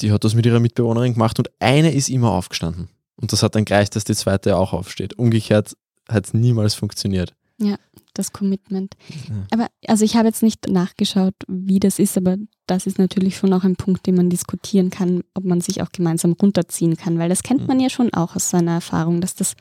Die 0.00 0.12
hat 0.12 0.24
das 0.24 0.34
mit 0.34 0.46
ihrer 0.46 0.60
Mitbewohnerin 0.60 1.14
gemacht 1.14 1.38
und 1.38 1.50
eine 1.58 1.92
ist 1.92 2.08
immer 2.08 2.30
aufgestanden. 2.30 2.88
Und 3.16 3.32
das 3.32 3.42
hat 3.42 3.54
dann 3.54 3.64
gleich, 3.64 3.90
dass 3.90 4.04
die 4.04 4.14
zweite 4.14 4.56
auch 4.56 4.72
aufsteht. 4.72 5.18
Umgekehrt 5.18 5.76
hat 6.08 6.26
es 6.26 6.34
niemals 6.34 6.74
funktioniert. 6.74 7.34
Ja, 7.58 7.76
das 8.14 8.32
Commitment. 8.32 8.94
Ja. 9.28 9.46
Aber 9.50 9.66
also 9.86 10.04
ich 10.04 10.16
habe 10.16 10.28
jetzt 10.28 10.42
nicht 10.42 10.68
nachgeschaut, 10.68 11.34
wie 11.48 11.80
das 11.80 11.98
ist, 11.98 12.16
aber 12.16 12.36
das 12.72 12.86
ist 12.86 12.98
natürlich 12.98 13.36
schon 13.36 13.52
auch 13.52 13.64
ein 13.64 13.76
Punkt, 13.76 14.06
den 14.06 14.14
man 14.14 14.30
diskutieren 14.30 14.90
kann, 14.90 15.22
ob 15.34 15.44
man 15.44 15.60
sich 15.60 15.82
auch 15.82 15.92
gemeinsam 15.92 16.32
runterziehen 16.32 16.96
kann, 16.96 17.18
weil 17.18 17.28
das 17.28 17.42
kennt 17.42 17.68
man 17.68 17.76
mhm. 17.76 17.82
ja 17.82 17.90
schon 17.90 18.12
auch 18.14 18.34
aus 18.34 18.48
seiner 18.48 18.72
Erfahrung, 18.72 19.20
dass 19.20 19.34
das 19.34 19.54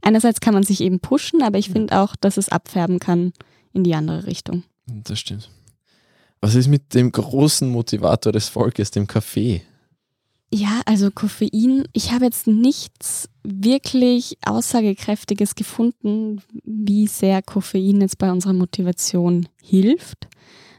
einerseits 0.00 0.40
kann 0.40 0.54
man 0.54 0.62
sich 0.62 0.80
eben 0.80 1.00
pushen, 1.00 1.42
aber 1.42 1.58
ich 1.58 1.70
finde 1.70 2.00
auch, 2.00 2.16
dass 2.16 2.36
es 2.36 2.48
abfärben 2.48 2.98
kann 2.98 3.32
in 3.72 3.84
die 3.84 3.94
andere 3.94 4.26
Richtung. 4.26 4.62
Das 4.86 5.18
stimmt. 5.18 5.50
Was 6.40 6.54
ist 6.54 6.68
mit 6.68 6.94
dem 6.94 7.12
großen 7.12 7.68
Motivator 7.68 8.32
des 8.32 8.48
Volkes, 8.48 8.90
dem 8.90 9.06
Kaffee? 9.06 9.62
Ja, 10.52 10.82
also 10.86 11.10
Koffein. 11.10 11.84
Ich 11.92 12.12
habe 12.12 12.26
jetzt 12.26 12.46
nichts 12.46 13.28
wirklich 13.42 14.38
Aussagekräftiges 14.46 15.54
gefunden, 15.54 16.42
wie 16.64 17.08
sehr 17.08 17.42
Koffein 17.42 18.00
jetzt 18.00 18.18
bei 18.18 18.30
unserer 18.30 18.52
Motivation 18.52 19.48
hilft. 19.60 20.28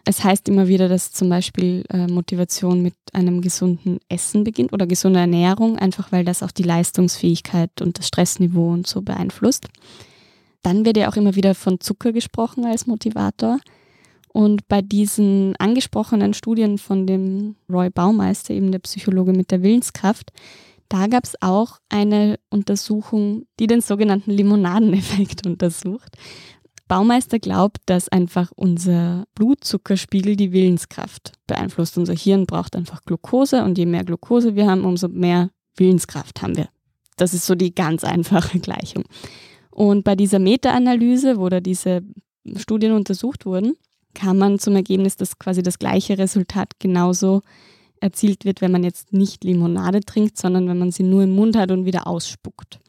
Es 0.07 0.23
heißt 0.23 0.47
immer 0.49 0.67
wieder, 0.67 0.87
dass 0.87 1.11
zum 1.11 1.29
Beispiel 1.29 1.83
äh, 1.89 2.05
Motivation 2.05 2.83
mit 2.83 2.93
einem 3.11 3.41
gesunden 3.41 3.99
Essen 4.07 4.43
beginnt 4.43 4.71
oder 4.71 4.85
gesunder 4.85 5.21
Ernährung, 5.21 5.79
einfach 5.79 6.11
weil 6.11 6.23
das 6.23 6.43
auch 6.43 6.51
die 6.51 6.63
Leistungsfähigkeit 6.63 7.81
und 7.81 7.97
das 7.97 8.07
Stressniveau 8.07 8.71
und 8.71 8.85
so 8.85 9.01
beeinflusst. 9.01 9.67
Dann 10.61 10.85
wird 10.85 10.97
ja 10.97 11.09
auch 11.09 11.15
immer 11.15 11.35
wieder 11.35 11.55
von 11.55 11.79
Zucker 11.79 12.11
gesprochen 12.11 12.65
als 12.65 12.85
Motivator. 12.85 13.59
Und 14.27 14.67
bei 14.67 14.81
diesen 14.81 15.55
angesprochenen 15.57 16.33
Studien 16.33 16.77
von 16.77 17.07
dem 17.07 17.55
Roy 17.67 17.89
Baumeister, 17.89 18.53
eben 18.53 18.71
der 18.71 18.79
Psychologe 18.79 19.31
mit 19.31 19.49
der 19.49 19.63
Willenskraft, 19.63 20.31
da 20.89 21.07
gab 21.07 21.23
es 21.23 21.35
auch 21.41 21.79
eine 21.89 22.37
Untersuchung, 22.49 23.45
die 23.59 23.67
den 23.67 23.81
sogenannten 23.81 24.31
Limonadeneffekt 24.31 25.47
untersucht. 25.47 26.15
Baumeister 26.87 27.39
glaubt, 27.39 27.77
dass 27.87 28.09
einfach 28.09 28.51
unser 28.55 29.25
Blutzuckerspiegel 29.33 30.35
die 30.35 30.51
Willenskraft 30.51 31.33
beeinflusst. 31.47 31.97
Unser 31.97 32.13
Hirn 32.13 32.45
braucht 32.45 32.75
einfach 32.75 33.03
Glucose 33.03 33.63
und 33.63 33.77
je 33.77 33.85
mehr 33.85 34.03
Glucose 34.03 34.55
wir 34.55 34.67
haben, 34.67 34.85
umso 34.85 35.07
mehr 35.07 35.49
Willenskraft 35.75 36.41
haben 36.41 36.55
wir. 36.55 36.69
Das 37.17 37.33
ist 37.33 37.45
so 37.45 37.55
die 37.55 37.73
ganz 37.73 38.03
einfache 38.03 38.59
Gleichung. 38.59 39.03
Und 39.71 40.03
bei 40.03 40.15
dieser 40.15 40.39
Meta-Analyse, 40.39 41.37
wo 41.37 41.49
da 41.49 41.59
diese 41.59 42.01
Studien 42.55 42.93
untersucht 42.93 43.45
wurden, 43.45 43.75
kam 44.13 44.37
man 44.37 44.59
zum 44.59 44.75
Ergebnis, 44.75 45.17
dass 45.17 45.39
quasi 45.39 45.63
das 45.63 45.79
gleiche 45.79 46.17
Resultat 46.17 46.79
genauso 46.79 47.41
erzielt 47.99 48.45
wird, 48.45 48.61
wenn 48.61 48.71
man 48.71 48.83
jetzt 48.83 49.11
nicht 49.11 49.43
Limonade 49.43 50.01
trinkt, 50.01 50.37
sondern 50.37 50.67
wenn 50.67 50.77
man 50.77 50.91
sie 50.91 51.03
nur 51.03 51.23
im 51.23 51.31
Mund 51.31 51.57
hat 51.57 51.71
und 51.71 51.85
wieder 51.85 52.07
ausspuckt. 52.07 52.79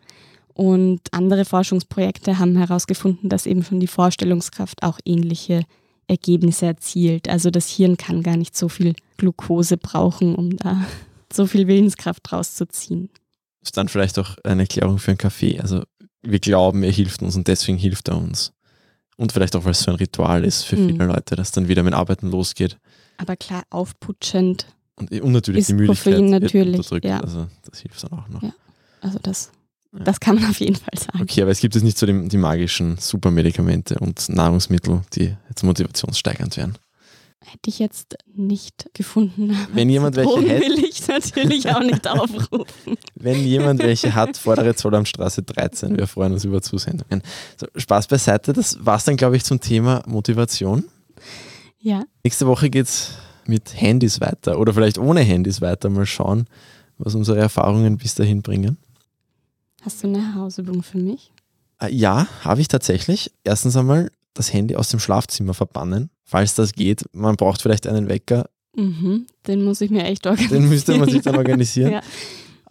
Und 0.57 1.03
andere 1.13 1.45
Forschungsprojekte 1.45 2.39
haben 2.39 2.57
herausgefunden, 2.57 3.29
dass 3.29 3.45
eben 3.45 3.63
schon 3.63 3.79
die 3.79 3.87
Vorstellungskraft 3.87 4.83
auch 4.83 4.99
ähnliche 5.05 5.65
Ergebnisse 6.07 6.65
erzielt. 6.65 7.29
Also 7.29 7.51
das 7.51 7.69
Hirn 7.69 7.99
kann 7.99 8.23
gar 8.23 8.39
nicht 8.39 8.57
so 8.57 8.71
viel 8.71 8.95
Glucose 9.19 9.77
brauchen, 9.77 10.35
um 10.35 10.57
da 10.57 10.87
so 11.33 11.45
viel 11.45 11.67
Willenskraft 11.67 12.33
rauszuziehen. 12.33 13.11
Das 13.61 13.69
ist 13.69 13.77
dann 13.77 13.89
vielleicht 13.89 14.19
auch 14.19 14.39
eine 14.45 14.63
Erklärung 14.63 14.99
für 14.99 15.11
einen 15.11 15.19
Kaffee. 15.19 15.61
Also 15.61 15.83
wir 16.23 16.39
glauben, 16.39 16.83
er 16.85 16.93
hilft 16.93 17.21
uns 17.21 17.37
und 17.37 17.49
deswegen 17.49 17.77
hilft 17.77 18.09
er 18.09 18.17
uns. 18.17 18.55
Und 19.19 19.33
vielleicht 19.33 19.57
auch, 19.57 19.65
weil 19.65 19.73
es 19.73 19.83
so 19.83 19.91
ein 19.91 19.99
Ritual 19.99 20.43
ist 20.43 20.63
für 20.63 20.77
viele 20.77 21.05
mhm. 21.05 21.13
Leute, 21.13 21.37
dass 21.37 21.53
dann 21.53 21.69
wieder 21.69 21.83
mit 21.83 21.93
Arbeiten 21.93 22.31
losgeht. 22.31 22.79
Aber 23.19 23.37
klar, 23.37 23.65
aufputschend. 23.69 24.69
Und, 24.95 25.13
und 25.21 25.33
natürlich 25.33 25.67
die 25.67 25.75
Müdigkeit 25.75 26.15
Koffein 26.15 26.31
natürlich. 26.31 26.91
Ja. 27.05 27.21
Also 27.21 27.47
das 27.71 27.81
hilft 27.81 28.03
dann 28.03 28.19
auch 28.19 28.29
noch. 28.29 28.43
Ja. 28.43 28.55
Also 29.03 29.19
das. 29.19 29.53
Das 30.05 30.21
kann 30.21 30.37
man 30.37 30.51
auf 30.51 30.61
jeden 30.61 30.77
Fall 30.77 30.99
sagen. 30.99 31.23
Okay, 31.23 31.43
aber 31.43 31.51
es 31.51 31.61
gibt 31.61 31.75
jetzt 31.75 31.85
nicht 31.85 31.99
so 31.99 32.07
die, 32.07 32.29
die 32.29 32.37
magischen 32.37 32.97
Supermedikamente 32.99 33.99
und 33.99 34.29
Nahrungsmittel, 34.29 35.03
die 35.15 35.35
jetzt 35.49 35.63
motivationssteigernd 35.63 36.57
wären 36.57 36.79
hätte 37.47 37.71
ich 37.71 37.79
jetzt 37.79 38.17
nicht 38.35 38.91
gefunden. 38.93 39.57
Wenn 39.73 39.89
jemand 39.89 40.17
welche 40.17 40.41
hätte, 40.41 40.67
will 40.67 40.85
ich 40.85 41.07
natürlich 41.07 41.71
auch 41.71 41.81
nicht 41.81 42.07
aufrufen. 42.09 42.97
Wenn 43.15 43.45
jemand 43.45 43.83
welche 43.83 44.15
hat, 44.15 44.37
vordere 44.37 44.75
Zollamtstraße 44.75 45.43
13. 45.43 45.97
Wir 45.97 46.07
freuen 46.07 46.33
uns 46.33 46.45
über 46.45 46.61
Zusendungen. 46.61 47.23
So, 47.57 47.67
Spaß 47.77 48.09
beiseite, 48.09 48.53
das 48.53 48.85
war 48.85 48.97
es 48.97 49.05
dann, 49.05 49.17
glaube 49.17 49.37
ich, 49.37 49.45
zum 49.45 49.61
Thema 49.61 50.03
Motivation. 50.07 50.85
Ja. 51.79 52.05
Nächste 52.25 52.47
Woche 52.47 52.69
geht 52.69 52.87
es 52.87 53.13
mit 53.47 53.81
Handys 53.81 54.21
weiter 54.21 54.59
oder 54.59 54.75
vielleicht 54.75 54.99
ohne 54.99 55.21
Handys 55.21 55.61
weiter. 55.61 55.89
Mal 55.89 56.07
schauen, 56.07 56.47
was 56.99 57.15
unsere 57.15 57.39
Erfahrungen 57.39 57.97
bis 57.97 58.15
dahin 58.15 58.43
bringen. 58.43 58.77
Hast 59.87 60.03
du 60.03 60.09
eine 60.09 60.35
Hausübung 60.35 60.83
für 60.83 60.99
mich? 60.99 61.33
Äh, 61.81 61.95
ja, 61.95 62.27
habe 62.43 62.61
ich 62.61 62.69
tatsächlich. 62.69 63.33
Erstens 63.45 63.77
einmal 63.77 64.11
das 64.35 64.53
Handy 64.53 64.77
aus 64.77 64.91
dem 64.91 65.01
Schlafzimmer 65.01 65.55
verbannen 65.55 66.11
falls 66.27 66.55
das 66.55 66.73
geht. 66.75 67.05
Man 67.13 67.37
braucht 67.37 67.63
vielleicht 67.63 67.87
einen 67.87 68.09
Wecker. 68.09 68.51
Mhm, 68.77 69.27
den 69.47 69.65
muss 69.65 69.81
ich 69.81 69.91
mir 69.91 70.05
echt 70.05 70.27
organisieren. 70.27 70.63
Den 70.63 70.69
müsste 70.69 70.99
man 70.99 71.09
sich 71.09 71.23
dann 71.23 71.37
organisieren. 71.37 71.93
ja. 71.93 72.01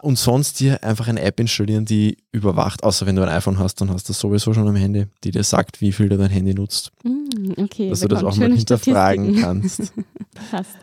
Und 0.02 0.18
sonst 0.18 0.60
dir 0.60 0.84
einfach 0.84 1.08
eine 1.08 1.20
App 1.22 1.40
installieren, 1.40 1.84
die 1.84 2.18
überwacht, 2.30 2.84
außer 2.84 3.06
wenn 3.06 3.16
du 3.16 3.22
ein 3.22 3.28
iPhone 3.30 3.58
hast, 3.58 3.80
dann 3.80 3.90
hast 3.90 4.08
du 4.08 4.12
das 4.12 4.20
sowieso 4.20 4.52
schon 4.52 4.68
am 4.68 4.76
Handy, 4.76 5.06
die 5.24 5.32
dir 5.32 5.42
sagt, 5.42 5.80
wie 5.80 5.90
viel 5.90 6.08
du 6.08 6.18
dein 6.18 6.30
Handy 6.30 6.54
nutzt. 6.54 6.92
Mm, 7.02 7.52
okay, 7.56 7.88
dass 7.88 8.00
du 8.00 8.08
das 8.08 8.22
auch 8.22 8.36
mal 8.36 8.52
hinterfragen 8.52 9.40
kannst. 9.40 9.92
Passt. 10.50 10.76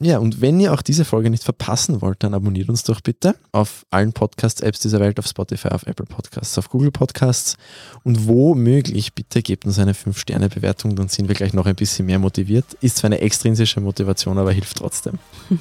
Ja, 0.00 0.18
und 0.18 0.40
wenn 0.40 0.60
ihr 0.60 0.72
auch 0.72 0.82
diese 0.82 1.04
Folge 1.04 1.28
nicht 1.28 1.42
verpassen 1.42 2.00
wollt, 2.02 2.22
dann 2.22 2.32
abonniert 2.32 2.68
uns 2.68 2.84
doch 2.84 3.00
bitte 3.00 3.34
auf 3.50 3.84
allen 3.90 4.12
Podcast-Apps 4.12 4.78
dieser 4.78 5.00
Welt, 5.00 5.18
auf 5.18 5.26
Spotify, 5.26 5.66
auf 5.68 5.86
Apple 5.86 6.06
Podcasts, 6.06 6.56
auf 6.56 6.70
Google 6.70 6.92
Podcasts 6.92 7.56
und 8.04 8.28
wo 8.28 8.54
möglich, 8.54 9.14
bitte 9.14 9.42
gebt 9.42 9.66
uns 9.66 9.80
eine 9.80 9.94
5-Sterne-Bewertung, 9.94 10.94
dann 10.94 11.08
sind 11.08 11.26
wir 11.28 11.34
gleich 11.34 11.52
noch 11.52 11.66
ein 11.66 11.74
bisschen 11.74 12.06
mehr 12.06 12.20
motiviert. 12.20 12.64
Ist 12.80 12.98
zwar 12.98 13.08
eine 13.08 13.20
extrinsische 13.20 13.80
Motivation, 13.80 14.38
aber 14.38 14.52
hilft 14.52 14.76
trotzdem. 14.78 15.18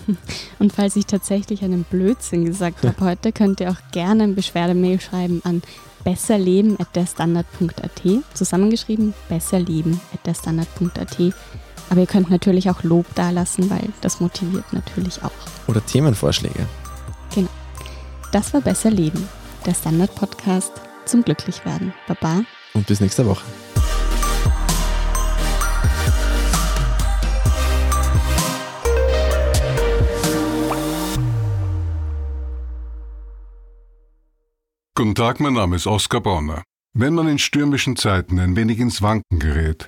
Und 0.59 0.71
falls 0.71 0.95
ich 0.95 1.07
tatsächlich 1.07 1.63
einen 1.63 1.83
Blödsinn 1.83 2.45
gesagt 2.45 2.85
habe 2.85 3.03
heute, 3.03 3.31
könnt 3.31 3.59
ihr 3.59 3.71
auch 3.71 3.81
gerne 3.91 4.21
ein 4.23 4.35
Beschwerdemail 4.35 5.01
schreiben 5.01 5.41
an 5.43 5.63
besserleben.derstandard.at, 6.03 8.01
zusammengeschrieben 8.33 9.15
besserleben.derstandard.at 9.29 11.33
aber 11.89 12.01
ihr 12.01 12.07
könnt 12.07 12.29
natürlich 12.29 12.69
auch 12.69 12.83
Lob 12.83 13.05
dalassen, 13.15 13.69
weil 13.69 13.89
das 14.01 14.19
motiviert 14.19 14.71
natürlich 14.73 15.23
auch. 15.23 15.31
Oder 15.67 15.85
Themenvorschläge. 15.85 16.65
Genau. 17.33 17.49
Das 18.31 18.53
war 18.53 18.61
Besser 18.61 18.91
Leben, 18.91 19.27
der 19.65 19.73
Standard-Podcast 19.73 20.71
zum 21.05 21.23
Glücklichwerden. 21.23 21.93
Baba. 22.07 22.41
Und 22.73 22.87
bis 22.87 22.99
nächste 22.99 23.25
Woche. 23.25 23.43
Guten 34.95 35.13
Tag, 35.13 35.39
mein 35.39 35.53
Name 35.53 35.75
ist 35.75 35.85
Oskar 35.85 36.21
Bonner. 36.21 36.63
Wenn 36.93 37.13
man 37.13 37.27
in 37.27 37.37
stürmischen 37.37 37.95
Zeiten 37.95 38.39
ein 38.39 38.55
wenig 38.55 38.79
ins 38.79 39.03
Wanken 39.03 39.37
gerät, 39.37 39.87